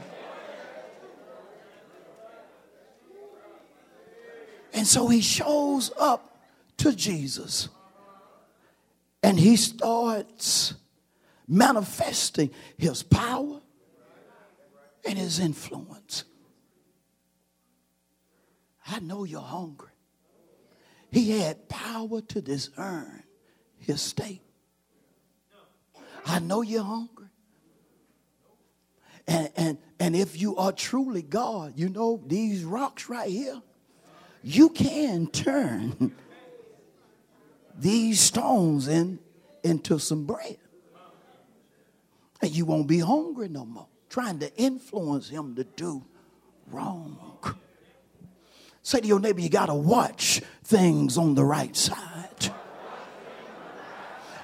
And 4.72 4.86
so 4.86 5.08
he 5.08 5.20
shows 5.20 5.90
up 5.98 6.29
to 6.80 6.94
Jesus 6.94 7.68
and 9.22 9.38
he 9.38 9.56
starts 9.56 10.74
manifesting 11.46 12.50
his 12.78 13.02
power 13.02 13.60
and 15.06 15.18
his 15.18 15.38
influence. 15.38 16.24
I 18.86 19.00
know 19.00 19.24
you're 19.24 19.40
hungry. 19.40 19.88
He 21.10 21.38
had 21.40 21.68
power 21.68 22.20
to 22.20 22.40
discern 22.40 23.24
his 23.78 24.00
state. 24.00 24.42
I 26.24 26.38
know 26.38 26.62
you're 26.62 26.82
hungry. 26.82 27.28
And, 29.26 29.50
and, 29.56 29.78
and 29.98 30.16
if 30.16 30.40
you 30.40 30.56
are 30.56 30.72
truly 30.72 31.22
God, 31.22 31.74
you 31.76 31.88
know 31.88 32.22
these 32.26 32.64
rocks 32.64 33.08
right 33.08 33.30
here, 33.30 33.60
you 34.42 34.70
can 34.70 35.26
turn 35.26 36.14
these 37.80 38.20
stones 38.20 38.88
in, 38.88 39.18
into 39.64 39.98
some 39.98 40.26
bread. 40.26 40.58
And 42.42 42.50
you 42.50 42.64
won't 42.64 42.86
be 42.86 43.00
hungry 43.00 43.48
no 43.48 43.64
more, 43.64 43.88
trying 44.08 44.38
to 44.40 44.54
influence 44.56 45.28
him 45.28 45.54
to 45.56 45.64
do 45.64 46.04
wrong. 46.70 47.18
Say 48.82 49.00
to 49.00 49.06
your 49.06 49.20
neighbor, 49.20 49.40
you 49.40 49.48
got 49.48 49.66
to 49.66 49.74
watch 49.74 50.40
things 50.64 51.18
on 51.18 51.34
the 51.34 51.44
right 51.44 51.76
side 51.76 52.52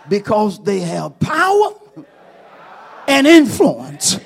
because 0.09 0.63
they 0.63 0.81
have 0.81 1.19
power 1.19 1.75
and 3.09 3.27
influence. 3.27 4.19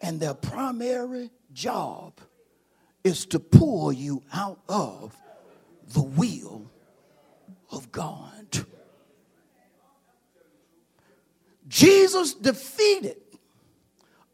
And 0.00 0.20
their 0.20 0.34
primary 0.34 1.30
job 1.52 2.20
is 3.02 3.26
to 3.26 3.40
pull 3.40 3.92
you 3.92 4.22
out 4.32 4.60
of 4.68 5.16
the 5.94 6.02
will 6.02 6.70
of 7.70 7.90
God. 7.92 8.66
Jesus 11.68 12.34
defeated 12.34 13.16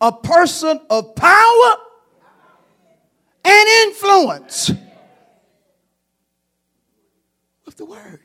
a 0.01 0.13
person 0.13 0.81
of 0.91 1.15
power 1.15 1.77
and 3.45 3.69
influence 3.89 4.71
with 7.65 7.77
the 7.77 7.85
word 7.85 8.21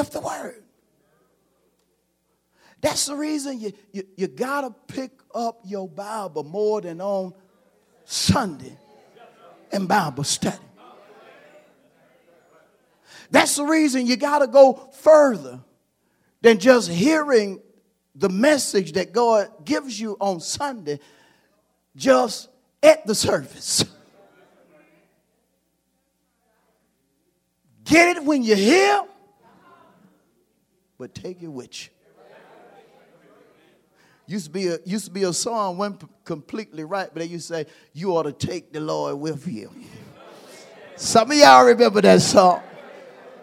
with 0.00 0.10
the 0.12 0.20
word. 0.20 0.62
That's 2.80 3.06
the 3.06 3.14
reason 3.14 3.60
you, 3.60 3.72
you, 3.92 4.04
you 4.16 4.26
got 4.26 4.62
to 4.62 4.94
pick 4.94 5.10
up 5.34 5.60
your 5.64 5.86
Bible 5.86 6.44
more 6.44 6.80
than 6.80 7.00
on 7.00 7.34
Sunday 8.06 8.76
and 9.70 9.86
Bible 9.86 10.24
study. 10.24 10.56
That's 13.30 13.56
the 13.56 13.64
reason 13.64 14.06
you 14.06 14.16
got 14.16 14.40
to 14.40 14.46
go 14.46 14.90
further 14.94 15.60
than 16.42 16.58
just 16.58 16.90
hearing 16.90 17.60
the 18.14 18.28
message 18.28 18.92
that 18.92 19.12
God 19.12 19.48
gives 19.64 19.98
you 19.98 20.16
on 20.20 20.40
Sunday 20.40 20.98
just 21.96 22.48
at 22.82 23.06
the 23.06 23.14
service. 23.14 23.84
Get 27.84 28.16
it 28.16 28.24
when 28.24 28.42
you 28.42 28.56
hear 28.56 29.02
but 31.00 31.14
take 31.14 31.42
it 31.42 31.48
with 31.48 31.86
you. 31.86 31.90
Used 34.26 34.44
to 34.44 34.50
be 34.50 34.68
a 34.68 34.78
used 34.84 35.06
to 35.06 35.10
be 35.10 35.24
a 35.24 35.32
song 35.32 35.78
went 35.78 36.04
completely 36.24 36.84
right, 36.84 37.08
but 37.12 37.20
they 37.20 37.26
used 37.26 37.48
to 37.48 37.54
say 37.54 37.66
you 37.94 38.14
ought 38.16 38.24
to 38.24 38.32
take 38.32 38.72
the 38.72 38.80
Lord 38.80 39.18
with 39.18 39.48
you. 39.48 39.72
Some 40.94 41.32
of 41.32 41.36
y'all 41.38 41.64
remember 41.64 42.02
that 42.02 42.20
song. 42.20 42.62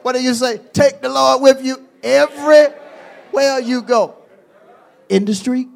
What 0.08 0.16
do 0.16 0.24
you 0.24 0.34
say? 0.36 0.58
Take 0.72 1.02
the 1.02 1.10
Lord 1.10 1.42
with 1.42 1.66
you 1.66 1.86
everywhere 2.02 3.60
you 3.60 3.82
go. 3.82 4.16
In 5.10 5.26
the 5.26 5.36
street. 5.36 5.68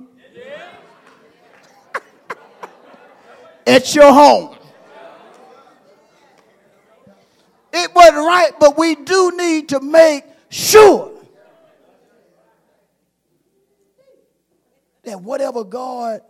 At 3.67 3.93
your 3.93 4.13
home. 4.13 4.55
It 7.73 7.93
wasn't 7.93 8.15
right, 8.19 8.51
but 8.57 8.77
we 8.77 8.95
do 8.95 9.33
need 9.35 9.67
to 9.67 9.81
make 9.81 10.23
sure 10.47 11.11
that 15.03 15.21
whatever 15.21 15.65
God 15.65 16.21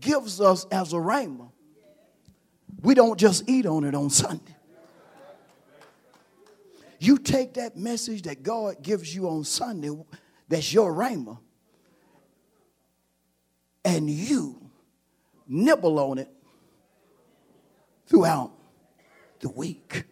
gives 0.00 0.40
us 0.40 0.64
as 0.72 0.92
a 0.92 0.96
rhema, 0.96 1.52
we 2.82 2.94
don't 2.96 3.16
just 3.16 3.48
eat 3.48 3.64
on 3.64 3.84
it 3.84 3.94
on 3.94 4.10
Sunday. 4.10 4.53
You 7.04 7.18
take 7.18 7.52
that 7.54 7.76
message 7.76 8.22
that 8.22 8.42
God 8.42 8.82
gives 8.82 9.14
you 9.14 9.28
on 9.28 9.44
Sunday, 9.44 9.90
that's 10.48 10.72
your 10.72 10.90
rhema, 10.90 11.38
and 13.84 14.08
you 14.08 14.70
nibble 15.46 15.98
on 15.98 16.16
it 16.16 16.30
throughout 18.06 18.52
the 19.40 19.50
week. 19.50 20.04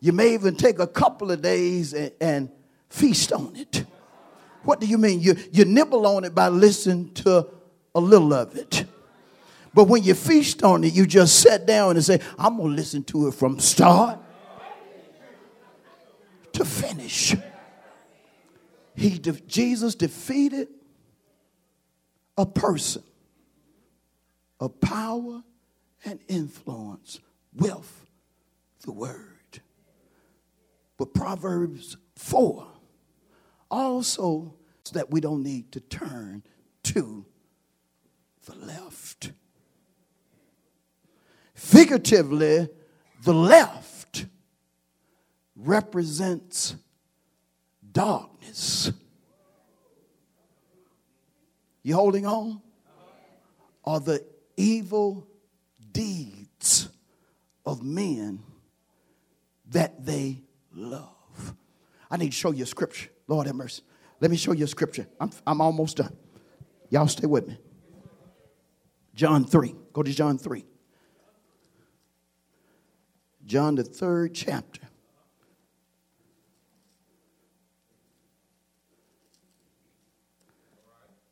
You 0.00 0.14
may 0.14 0.32
even 0.32 0.56
take 0.56 0.78
a 0.78 0.86
couple 0.86 1.30
of 1.30 1.42
days 1.42 1.92
and, 1.92 2.12
and 2.18 2.50
feast 2.88 3.30
on 3.30 3.56
it. 3.56 3.84
What 4.62 4.80
do 4.80 4.86
you 4.86 4.96
mean? 4.96 5.20
You, 5.20 5.36
you 5.52 5.66
nibble 5.66 6.06
on 6.06 6.24
it 6.24 6.34
by 6.34 6.48
listening 6.48 7.12
to 7.16 7.46
a 7.94 8.00
little 8.00 8.32
of 8.32 8.56
it. 8.56 8.86
But 9.74 9.84
when 9.84 10.02
you 10.02 10.14
feast 10.14 10.62
on 10.62 10.82
it, 10.82 10.94
you 10.94 11.06
just 11.06 11.40
sit 11.40 11.66
down 11.66 11.96
and 11.96 12.04
say, 12.04 12.20
I'm 12.38 12.56
going 12.56 12.70
to 12.70 12.74
listen 12.74 13.04
to 13.04 13.28
it 13.28 13.34
from 13.34 13.60
start 13.60 14.20
He 18.94 19.18
de- 19.18 19.32
Jesus 19.46 19.94
defeated 19.94 20.68
a 22.36 22.44
person 22.44 23.02
of 24.60 24.80
power 24.80 25.42
and 26.04 26.20
influence 26.28 27.20
wealth, 27.54 28.06
the 28.84 28.92
word. 28.92 29.60
But 30.96 31.14
Proverbs 31.14 31.96
4 32.16 32.66
also 33.70 34.54
so 34.84 34.94
that 34.94 35.10
we 35.10 35.20
don't 35.20 35.42
need 35.42 35.70
to 35.72 35.80
turn 35.80 36.42
to 36.82 37.26
the 38.46 38.54
left. 38.56 39.32
Figuratively, 41.54 42.68
the 43.22 43.34
left 43.34 44.26
represents 45.54 46.76
darkness. 47.92 48.92
You 51.82 51.94
holding 51.94 52.26
on? 52.26 52.60
Are 53.84 54.00
the 54.00 54.24
evil 54.56 55.26
deeds 55.92 56.88
of 57.64 57.82
men 57.82 58.42
that 59.70 60.04
they 60.04 60.42
love. 60.74 61.54
I 62.10 62.16
need 62.16 62.30
to 62.30 62.36
show 62.36 62.52
you 62.52 62.64
a 62.64 62.66
scripture. 62.66 63.10
Lord 63.26 63.46
have 63.46 63.56
mercy. 63.56 63.82
Let 64.20 64.30
me 64.30 64.36
show 64.36 64.52
you 64.52 64.64
a 64.64 64.68
scripture. 64.68 65.06
I'm, 65.20 65.30
I'm 65.46 65.60
almost 65.60 65.98
done. 65.98 66.16
Y'all 66.90 67.06
stay 67.08 67.26
with 67.26 67.46
me. 67.46 67.58
John 69.14 69.44
3. 69.44 69.74
Go 69.92 70.02
to 70.02 70.12
John 70.12 70.38
3. 70.38 70.64
John, 73.44 73.74
the 73.74 73.84
third 73.84 74.34
chapter. 74.34 74.82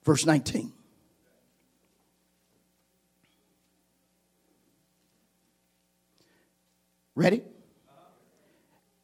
Verse 0.07 0.25
19. 0.25 0.73
Ready? 7.17 7.43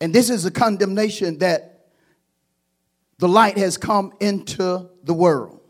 And 0.00 0.14
this 0.14 0.30
is 0.30 0.46
a 0.46 0.50
condemnation 0.50 1.38
that 1.38 1.88
the 3.18 3.28
light 3.28 3.59
has 3.59 3.76
come 3.76 4.12
into 4.20 4.88
the 5.03 5.12
world. 5.12 5.61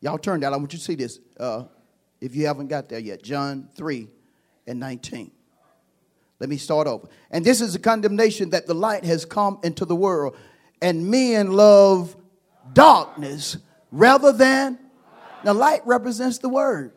Y'all 0.00 0.18
turn 0.18 0.40
that. 0.40 0.52
I 0.52 0.56
want 0.56 0.72
you 0.72 0.78
to 0.80 0.84
see 0.84 0.96
this 0.96 1.20
uh, 1.38 1.64
if 2.20 2.34
you 2.34 2.46
haven't 2.46 2.66
got 2.66 2.88
there 2.88 2.98
yet. 2.98 3.22
John 3.22 3.68
3 3.76 4.08
and 4.66 4.80
19. 4.80 5.30
Let 6.40 6.50
me 6.50 6.56
start 6.56 6.88
over. 6.88 7.08
And 7.30 7.44
this 7.44 7.60
is 7.60 7.76
a 7.76 7.78
condemnation 7.78 8.50
that 8.50 8.66
the 8.66 8.74
light 8.74 9.04
has 9.04 9.24
come 9.24 9.60
into 9.62 9.84
the 9.84 9.94
world, 9.94 10.36
and 10.80 11.08
men 11.08 11.52
love 11.52 12.16
darkness 12.72 13.58
rather 13.92 14.32
than 14.32 14.78
the 15.44 15.54
light 15.54 15.82
represents 15.84 16.38
the 16.38 16.48
word. 16.48 16.92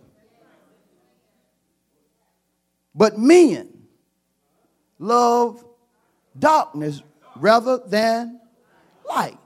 But 2.96 3.20
men 3.20 3.70
love 4.98 5.64
darkness 6.40 7.04
rather 7.36 7.80
than 7.86 8.40
light 9.08 9.38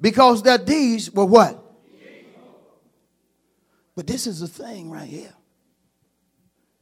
because 0.00 0.42
their 0.42 0.58
deeds 0.58 1.10
were 1.10 1.24
what? 1.24 1.62
But 3.96 4.06
this 4.06 4.26
is 4.26 4.40
the 4.40 4.48
thing 4.48 4.90
right 4.90 5.08
here. 5.08 5.34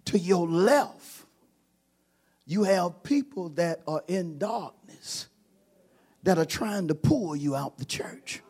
To 0.07 0.19
your 0.19 0.47
left, 0.47 1.25
you 2.47 2.65
have 2.65 3.03
people 3.03 3.49
that 3.51 3.81
are 3.87 4.05
in 4.07 4.39
darkness 4.39 5.27
that 6.23 6.39
are 6.39 6.45
trying 6.45 6.89
to 6.89 6.95
pull 6.95 7.35
you 7.35 7.57
out 7.57 7.79
the 7.79 7.85
church. 7.85 8.43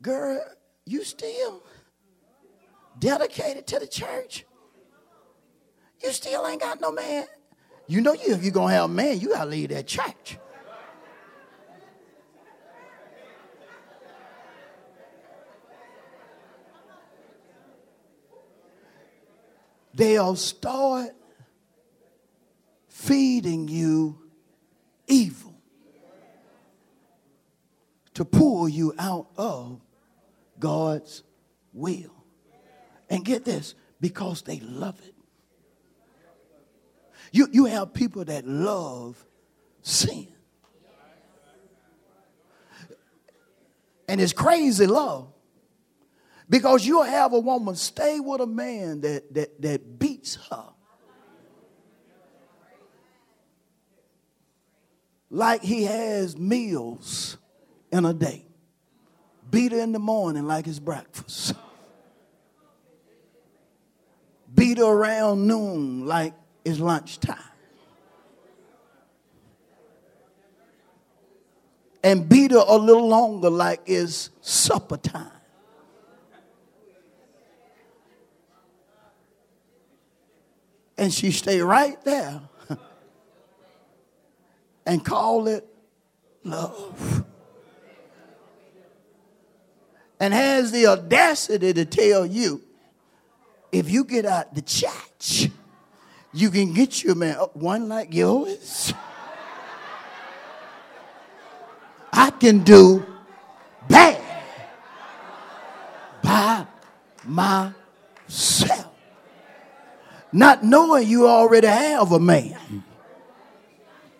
Girl, 0.00 0.40
you 0.86 1.04
still 1.04 1.62
dedicated 2.98 3.66
to 3.68 3.78
the 3.78 3.86
church? 3.86 4.44
You 6.02 6.12
still 6.12 6.46
ain't 6.46 6.60
got 6.60 6.80
no 6.80 6.92
man. 6.92 7.26
You 7.86 8.00
know 8.00 8.12
you 8.12 8.34
if 8.34 8.42
you're 8.42 8.52
gonna 8.52 8.74
have 8.74 8.84
a 8.84 8.88
man, 8.88 9.18
you 9.18 9.30
gotta 9.30 9.50
leave 9.50 9.70
that 9.70 9.86
church. 9.86 10.38
They'll 19.94 20.36
start 20.36 21.10
feeding 22.86 23.66
you 23.66 24.18
evil 25.08 25.54
to 28.14 28.24
pull 28.24 28.68
you 28.68 28.94
out 28.98 29.26
of 29.36 29.80
God's 30.58 31.22
will. 31.72 32.24
And 33.10 33.24
get 33.24 33.44
this, 33.44 33.74
because 34.00 34.42
they 34.42 34.60
love 34.60 35.00
it. 35.06 35.14
You, 37.32 37.48
you 37.52 37.64
have 37.66 37.92
people 37.92 38.24
that 38.24 38.46
love 38.46 39.22
sin. 39.82 40.28
And 44.08 44.20
it's 44.20 44.32
crazy 44.32 44.86
love. 44.86 45.32
Because 46.50 46.86
you'll 46.86 47.02
have 47.02 47.34
a 47.34 47.38
woman 47.38 47.74
stay 47.74 48.20
with 48.20 48.40
a 48.40 48.46
man 48.46 49.02
that, 49.02 49.34
that, 49.34 49.60
that 49.60 49.98
beats 49.98 50.38
her. 50.50 50.64
Like 55.30 55.62
he 55.62 55.84
has 55.84 56.38
meals 56.38 57.36
in 57.92 58.06
a 58.06 58.14
day. 58.14 58.47
Beat 59.50 59.72
her 59.72 59.80
in 59.80 59.92
the 59.92 59.98
morning 59.98 60.46
like 60.46 60.66
it's 60.66 60.78
breakfast. 60.78 61.54
Beat 64.54 64.78
her 64.78 64.84
around 64.84 65.46
noon 65.46 66.06
like 66.06 66.34
it's 66.64 66.78
lunchtime. 66.78 67.36
And 72.02 72.28
beat 72.28 72.50
her 72.52 72.64
a 72.66 72.76
little 72.76 73.08
longer 73.08 73.50
like 73.50 73.80
it's 73.86 74.30
supper 74.40 74.96
time. 74.96 75.32
And 80.96 81.12
she 81.12 81.30
stay 81.30 81.60
right 81.60 82.02
there 82.04 82.40
and 84.86 85.04
call 85.04 85.46
it 85.46 85.64
love 86.42 87.17
and 90.20 90.34
has 90.34 90.72
the 90.72 90.86
audacity 90.86 91.72
to 91.72 91.84
tell 91.84 92.26
you 92.26 92.62
if 93.70 93.90
you 93.90 94.04
get 94.04 94.24
out 94.24 94.54
the 94.54 94.62
church, 94.62 95.50
you 96.32 96.50
can 96.50 96.72
get 96.72 97.02
you 97.02 97.14
man 97.14 97.34
one 97.54 97.88
like 97.88 98.12
yours. 98.14 98.92
I 102.12 102.30
can 102.30 102.64
do 102.64 103.04
bad 103.88 104.20
by 106.22 106.66
myself. 107.24 108.86
not 110.32 110.64
knowing 110.64 111.08
you 111.08 111.26
already 111.26 111.66
have 111.66 112.12
a 112.12 112.18
man. 112.18 112.84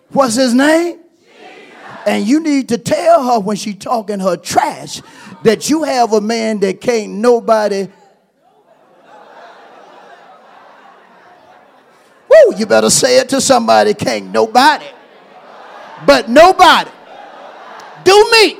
What's 0.09 0.35
his 0.35 0.53
name? 0.53 0.99
And 2.05 2.25
you 2.25 2.39
need 2.39 2.69
to 2.69 2.77
tell 2.77 3.23
her 3.23 3.39
when 3.39 3.57
she 3.57 3.73
talking 3.73 4.19
her 4.19 4.37
trash 4.37 5.01
that 5.43 5.69
you 5.69 5.83
have 5.83 6.13
a 6.13 6.21
man 6.21 6.59
that 6.59 6.81
can't 6.81 7.13
nobody. 7.13 7.87
Woo, 12.29 12.55
you 12.57 12.65
better 12.65 12.89
say 12.89 13.19
it 13.19 13.29
to 13.29 13.41
somebody, 13.41 13.93
can't 13.93 14.31
nobody. 14.31 14.85
But 16.05 16.29
nobody. 16.29 16.91
Do 18.03 18.29
me. 18.31 18.57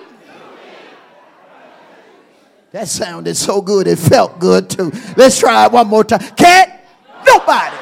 That 2.71 2.87
sounded 2.87 3.35
so 3.35 3.61
good, 3.61 3.87
it 3.87 3.97
felt 3.97 4.39
good 4.39 4.69
too. 4.69 4.91
Let's 5.17 5.39
try 5.39 5.65
it 5.65 5.71
one 5.71 5.87
more 5.87 6.03
time. 6.03 6.19
Can't 6.35 6.71
nobody. 7.25 7.75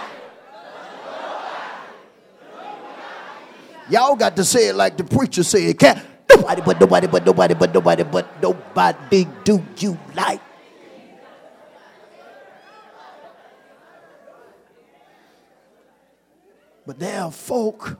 Y'all 3.89 4.15
got 4.15 4.35
to 4.35 4.43
say 4.43 4.67
it 4.67 4.75
like 4.75 4.97
the 4.97 5.03
preacher 5.03 5.43
said. 5.43 5.77
Can't 5.79 5.99
nobody 6.37 6.61
but 6.61 6.79
nobody 6.79 7.07
but 7.07 7.25
nobody 7.25 7.53
but 7.53 7.73
nobody 7.73 8.03
but 8.03 8.41
nobody 8.41 9.27
do 9.43 9.63
you 9.77 9.97
like. 10.15 10.41
But 16.85 16.99
there 16.99 17.21
are 17.21 17.31
folk 17.31 17.99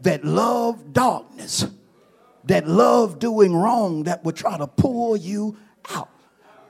that 0.00 0.24
love 0.24 0.94
darkness, 0.94 1.66
that 2.44 2.66
love 2.66 3.18
doing 3.18 3.54
wrong, 3.54 4.04
that 4.04 4.24
will 4.24 4.32
try 4.32 4.56
to 4.56 4.66
pull 4.66 5.18
you 5.18 5.58
out. 5.90 6.08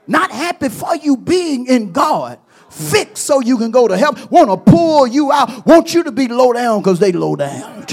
Not 0.07 0.31
happy 0.31 0.67
for 0.67 0.93
you 0.95 1.15
being 1.15 1.67
in 1.67 1.93
God, 1.93 2.37
fixed 2.69 3.23
so 3.23 3.39
you 3.39 3.57
can 3.57 3.71
go 3.71 3.87
to 3.87 3.95
hell, 3.95 4.13
want 4.29 4.49
to 4.49 4.57
pull 4.57 5.07
you 5.07 5.31
out, 5.31 5.65
want 5.65 5.93
you 5.93 6.03
to 6.03 6.11
be 6.11 6.27
low 6.27 6.51
down 6.51 6.81
because 6.81 6.99
they 6.99 7.13
low 7.13 7.37
down. 7.37 7.85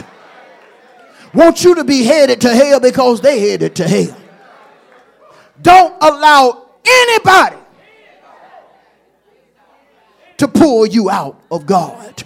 Want 1.34 1.62
you 1.62 1.74
to 1.74 1.84
be 1.84 2.04
headed 2.04 2.40
to 2.42 2.50
hell 2.50 2.80
because 2.80 3.20
they 3.20 3.50
headed 3.50 3.76
to 3.76 3.86
hell. 3.86 4.16
Don't 5.60 5.94
allow 6.00 6.68
anybody 6.86 7.56
to 10.38 10.48
pull 10.48 10.86
you 10.86 11.10
out 11.10 11.40
of 11.50 11.66
God. 11.66 12.22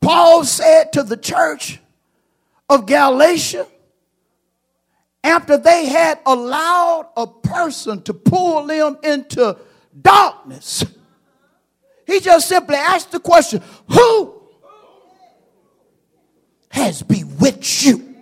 Paul 0.00 0.44
said 0.44 0.92
to 0.92 1.02
the 1.02 1.16
church 1.16 1.80
of 2.68 2.86
Galatia, 2.86 3.66
after 5.22 5.56
they 5.56 5.86
had 5.86 6.20
allowed 6.26 7.08
a 7.16 7.26
person 7.26 8.02
to 8.02 8.12
pull 8.12 8.66
them 8.66 8.98
into 9.02 9.56
darkness, 9.98 10.84
he 12.06 12.20
just 12.20 12.48
simply 12.48 12.76
asked 12.76 13.12
the 13.12 13.20
question 13.20 13.62
Who 13.90 14.33
has 16.74 17.04
bewitched 17.04 17.86
you 17.86 18.16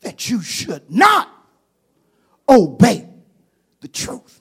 that 0.00 0.30
you 0.30 0.40
should 0.40 0.88
not 0.88 1.28
obey 2.48 3.08
the 3.80 3.88
truth? 3.88 4.40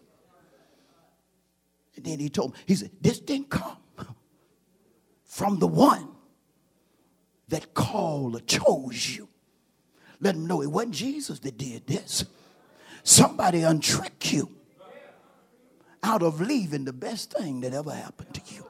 And 1.96 2.06
then 2.06 2.20
he 2.20 2.30
told 2.30 2.54
me, 2.54 2.60
He 2.68 2.76
said, 2.76 2.92
This 3.02 3.20
didn't 3.20 3.50
come 3.50 3.76
from 5.26 5.58
the 5.58 5.66
one 5.66 6.10
that 7.48 7.74
called 7.74 8.36
or 8.36 8.42
chose 8.42 9.18
you. 9.18 9.28
Let 10.22 10.36
him 10.36 10.46
know 10.46 10.62
it 10.62 10.68
wasn't 10.68 10.94
Jesus 10.94 11.40
that 11.40 11.58
did 11.58 11.88
this. 11.88 12.24
Somebody 13.02 13.64
untricked 13.64 14.32
you 14.32 14.52
out 16.04 16.22
of 16.22 16.40
leaving 16.40 16.86
the 16.86 16.94
best 16.94 17.34
thing 17.34 17.62
that 17.62 17.74
ever 17.74 17.92
happened 17.92 18.36
to 18.36 18.54
you. 18.54 18.67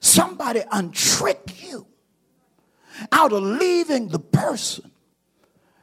Somebody 0.00 0.62
untricked 0.70 1.62
you 1.62 1.86
out 3.12 3.32
of 3.32 3.42
leaving 3.42 4.08
the 4.08 4.18
person 4.18 4.90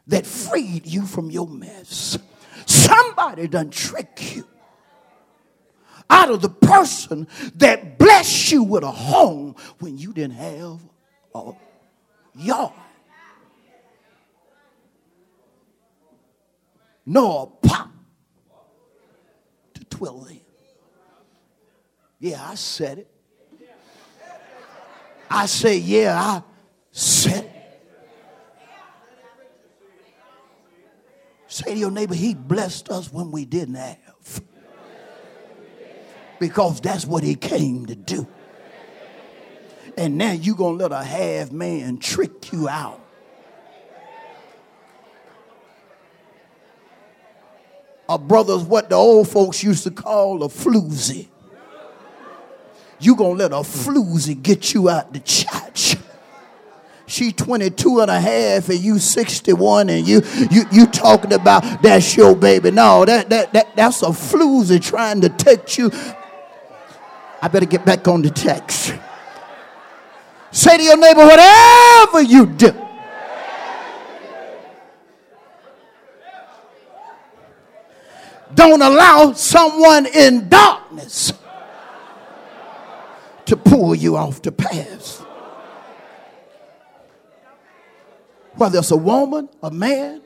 that 0.07 0.26
freed 0.26 0.86
you 0.86 1.05
from 1.05 1.32
your 1.32 1.47
mess. 1.47 2.18
Somebody 2.66 3.47
done 3.47 3.70
trick 3.70 4.36
you 4.36 4.47
out 6.09 6.30
of 6.30 6.41
the 6.41 6.49
person 6.49 7.28
that 7.55 7.97
blessed 7.97 8.51
you 8.51 8.63
with 8.63 8.84
a 8.84 8.91
home 8.91 9.55
when 9.80 9.97
you 9.97 10.13
didn't 10.13 10.36
have 10.36 10.80
a 11.34 11.51
yard. 12.36 12.74
Nor 17.05 17.51
a 17.63 17.68
pot 17.68 17.91
to 19.76 19.86
twill 19.86 20.26
in. 20.26 20.39
Yeah, 22.20 22.43
I 22.47 22.55
said 22.55 22.99
it. 22.99 23.14
I 25.30 25.45
say, 25.47 25.78
yeah, 25.78 26.19
I 26.19 26.43
said. 26.91 27.51
Say 31.47 31.73
to 31.73 31.80
your 31.80 31.91
neighbor, 31.91 32.15
he 32.15 32.34
blessed 32.34 32.89
us 32.89 33.11
when 33.11 33.32
we 33.32 33.45
didn't 33.45 33.76
have 33.76 34.41
because 36.39 36.82
that's 36.82 37.05
what 37.05 37.23
he 37.23 37.36
came 37.36 37.86
to 37.86 37.95
do. 37.95 38.28
And 39.97 40.17
now 40.17 40.34
you're 40.34 40.55
going 40.55 40.78
to 40.78 40.84
let 40.84 40.91
a 40.91 41.03
half 41.03 41.51
man 41.51 41.97
trick 41.97 42.51
you 42.51 42.67
out. 42.67 43.01
A 48.07 48.19
brother's 48.19 48.63
what 48.63 48.89
the 48.89 48.95
old 48.95 49.30
folks 49.30 49.63
used 49.63 49.84
to 49.84 49.91
call 49.91 50.43
a 50.43 50.47
floozy. 50.47 51.30
You're 53.00 53.16
going 53.16 53.38
to 53.38 53.43
let 53.43 53.52
a 53.52 53.56
floozy 53.58 54.41
get 54.41 54.74
you 54.74 54.89
out 54.89 55.12
the 55.12 55.20
church. 55.20 55.98
She 57.08 57.32
22 57.32 58.00
and 58.00 58.10
a 58.10 58.20
half 58.20 58.70
and 58.70 58.80
you 58.80 58.98
61 58.98 59.89
and 59.89 60.08
you 60.08 60.24
you 60.50 60.64
you 60.72 60.88
talking 60.88 61.34
about 61.34 61.82
that's 61.84 62.18
your 62.18 62.36
baby. 62.36 62.72
No 62.72 63.06
that 63.06 63.30
that, 63.30 63.54
that 63.54 63.76
that's 63.76 64.02
a 64.02 64.08
floozy 64.08 64.82
trying 64.82 65.22
to 65.22 65.30
take 65.30 65.78
you. 65.78 65.91
I 67.41 67.48
better 67.48 67.68
get 67.68 67.86
back 67.86 68.08
on 68.08 68.24
the 68.24 68.32
text. 68.32 68.96
Say 70.52 70.78
to 70.78 70.84
your 70.84 70.98
neighbor, 70.98 71.26
whatever 71.26 72.22
you 72.22 72.48
do, 72.48 72.74
don't 78.56 78.82
allow 78.82 79.34
someone 79.34 80.08
in 80.08 80.50
darkness 80.50 81.34
to 83.46 83.58
pull 83.58 83.96
you 83.96 84.18
off 84.18 84.41
the 84.41 84.52
path. 84.52 85.24
Whether 88.56 88.80
it's 88.80 88.91
a 88.91 88.98
woman, 88.98 89.50
a 89.62 89.70
man, 89.70 90.22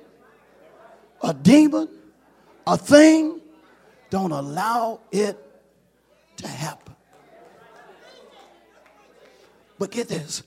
a 1.22 1.34
demon, 1.34 1.90
a 2.66 2.78
thing, 2.78 3.42
don't 4.10 4.32
allow 4.32 5.02
it 5.12 5.38
to 6.38 6.48
happen. 6.48 6.96
But 9.78 9.92
get 9.92 10.08
this 10.10 10.44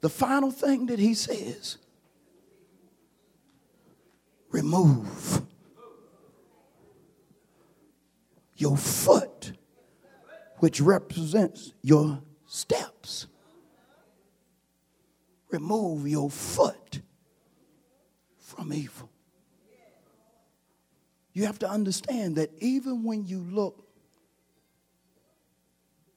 the 0.00 0.08
final 0.08 0.50
thing 0.50 0.86
that 0.86 0.98
he 0.98 1.14
says 1.14 1.78
remove 4.50 5.42
your 8.56 8.76
foot, 8.76 9.27
which 10.58 10.80
represents 10.80 11.72
your 11.82 12.22
steps. 12.46 13.26
Remove 15.50 16.06
your 16.06 16.30
foot 16.30 17.00
from 18.38 18.72
evil. 18.72 19.10
You 21.32 21.46
have 21.46 21.58
to 21.60 21.70
understand 21.70 22.36
that 22.36 22.50
even 22.58 23.04
when 23.04 23.26
you 23.26 23.38
look 23.38 23.86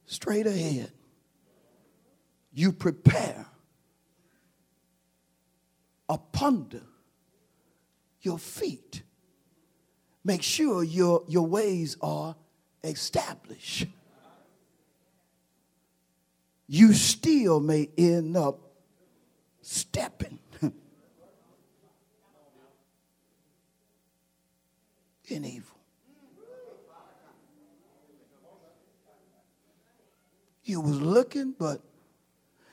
straight 0.04 0.46
ahead, 0.46 0.90
you 2.52 2.72
prepare 2.72 3.46
a 6.08 6.18
ponder 6.18 6.82
your 8.20 8.38
feet. 8.38 9.02
Make 10.24 10.42
sure 10.42 10.84
your, 10.84 11.24
your 11.26 11.46
ways 11.46 11.96
are 12.00 12.36
established. 12.84 13.86
You 16.74 16.94
still 16.94 17.60
may 17.60 17.90
end 17.98 18.34
up 18.34 18.58
stepping 19.60 20.38
in 20.62 20.72
evil. 25.44 25.76
You 30.64 30.80
was 30.80 30.98
looking, 30.98 31.54
but 31.58 31.82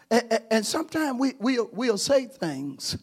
and, 0.10 0.44
and 0.50 0.66
sometimes 0.66 1.20
we, 1.20 1.34
we'll, 1.38 1.70
we'll 1.74 1.98
say 1.98 2.28
things. 2.28 2.98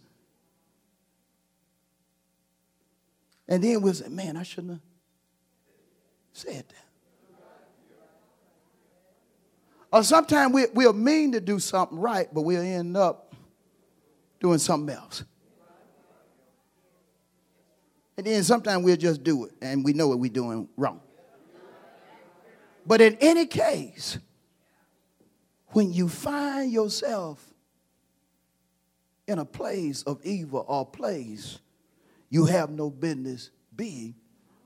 And 3.46 3.62
then 3.62 3.82
we'll 3.82 3.92
say, 3.92 4.08
man, 4.08 4.38
I 4.38 4.44
shouldn't 4.44 4.72
have, 4.72 4.80
said 6.32 6.64
that. 6.70 6.85
Or 9.96 10.02
sometimes 10.02 10.52
we, 10.52 10.66
we'll 10.74 10.92
mean 10.92 11.32
to 11.32 11.40
do 11.40 11.58
something 11.58 11.98
right, 11.98 12.28
but 12.30 12.42
we'll 12.42 12.60
end 12.60 12.98
up 12.98 13.34
doing 14.38 14.58
something 14.58 14.94
else. 14.94 15.24
And 18.18 18.26
then 18.26 18.44
sometimes 18.44 18.84
we'll 18.84 18.98
just 18.98 19.24
do 19.24 19.46
it 19.46 19.52
and 19.62 19.82
we 19.82 19.94
know 19.94 20.08
what 20.08 20.18
we're 20.18 20.30
doing 20.30 20.68
wrong. 20.76 21.00
But 22.84 23.00
in 23.00 23.16
any 23.22 23.46
case, 23.46 24.18
when 25.68 25.94
you 25.94 26.10
find 26.10 26.70
yourself 26.70 27.42
in 29.26 29.38
a 29.38 29.46
place 29.46 30.02
of 30.02 30.20
evil 30.24 30.66
or 30.68 30.84
place 30.84 31.58
you 32.28 32.44
have 32.44 32.68
no 32.68 32.90
business 32.90 33.48
being, 33.74 34.14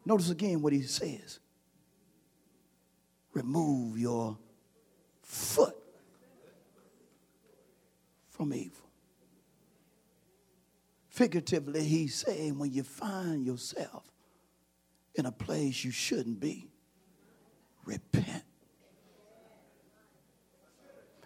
notice 0.05 0.31
again 0.31 0.61
what 0.61 0.73
he 0.73 0.83
says 0.83 1.39
remove 3.33 3.97
your 3.97 4.37
foot 5.31 5.77
from 8.29 8.53
evil. 8.53 8.89
Figuratively, 11.09 11.85
he's 11.85 12.15
saying 12.15 12.59
when 12.59 12.73
you 12.73 12.83
find 12.83 13.47
yourself 13.47 14.05
in 15.15 15.27
a 15.27 15.33
place 15.33 15.85
you 15.85 15.91
shouldn't 15.91 16.41
be, 16.41 16.69
repent. 17.85 18.43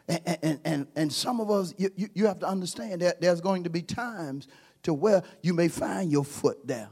And, 0.07 0.21
and, 0.43 0.61
and, 0.65 0.87
and 0.97 1.13
some 1.13 1.41
of 1.41 1.51
us, 1.51 1.73
you, 1.79 1.91
you, 1.97 2.27
have 2.27 2.41
to 2.41 2.47
understand 2.47 3.01
that 3.01 3.23
there's 3.23 3.41
going 3.41 3.65
to 3.65 3.71
be 3.71 3.81
times 3.81 4.49
to 4.83 4.93
where 4.93 5.23
you 5.43 5.55
may 5.55 5.69
find 5.69 6.13
your 6.13 6.25
foot 6.25 6.67
there. 6.67 6.91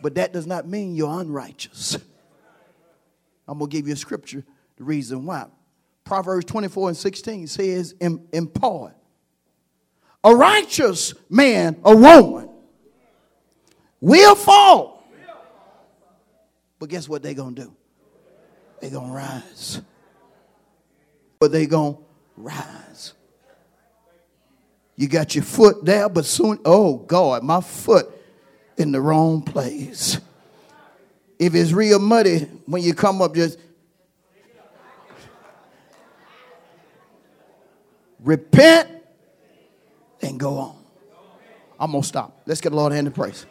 But 0.00 0.14
that 0.14 0.32
does 0.32 0.46
not 0.46 0.68
mean 0.68 0.94
you're 0.94 1.20
unrighteous. 1.20 1.98
I'm 3.48 3.58
going 3.58 3.68
to 3.68 3.76
give 3.76 3.88
you 3.88 3.94
a 3.94 3.96
scripture, 3.96 4.44
the 4.76 4.84
reason 4.84 5.26
why. 5.26 5.46
Proverbs 6.04 6.44
24 6.44 6.88
and 6.90 6.96
16 6.96 7.46
says, 7.46 7.94
in, 8.00 8.46
part, 8.46 8.94
a 10.22 10.34
righteous 10.34 11.14
man 11.30 11.80
a 11.84 11.96
woman 11.96 12.50
will 14.00 14.34
fall. 14.34 15.02
But 16.78 16.90
guess 16.90 17.08
what 17.08 17.22
they're 17.22 17.34
going 17.34 17.54
to 17.54 17.62
do? 17.62 17.76
They're 18.80 18.90
going 18.90 19.08
to 19.08 19.14
rise. 19.14 19.80
But 21.38 21.52
they're 21.52 21.66
going 21.66 21.94
to 21.94 22.02
rise. 22.36 23.14
You 24.96 25.08
got 25.08 25.34
your 25.34 25.44
foot 25.44 25.84
there, 25.84 26.08
but 26.08 26.26
soon, 26.26 26.58
oh 26.64 26.98
God, 26.98 27.42
my 27.42 27.60
foot 27.60 28.10
in 28.76 28.92
the 28.92 29.00
wrong 29.00 29.42
place. 29.42 30.20
If 31.38 31.54
it's 31.54 31.72
real 31.72 31.98
muddy, 31.98 32.40
when 32.66 32.82
you 32.82 32.94
come 32.94 33.20
up, 33.20 33.34
just 33.34 33.58
repent 38.24 38.88
and 40.22 40.40
go 40.40 40.58
on. 40.58 40.76
I'm 41.78 41.90
going 41.90 42.02
to 42.02 42.08
stop. 42.08 42.42
Let's 42.46 42.60
get 42.60 42.70
the 42.70 42.76
Lord 42.76 42.92
hand 42.92 43.06
in 43.06 43.12
praise. 43.12 43.46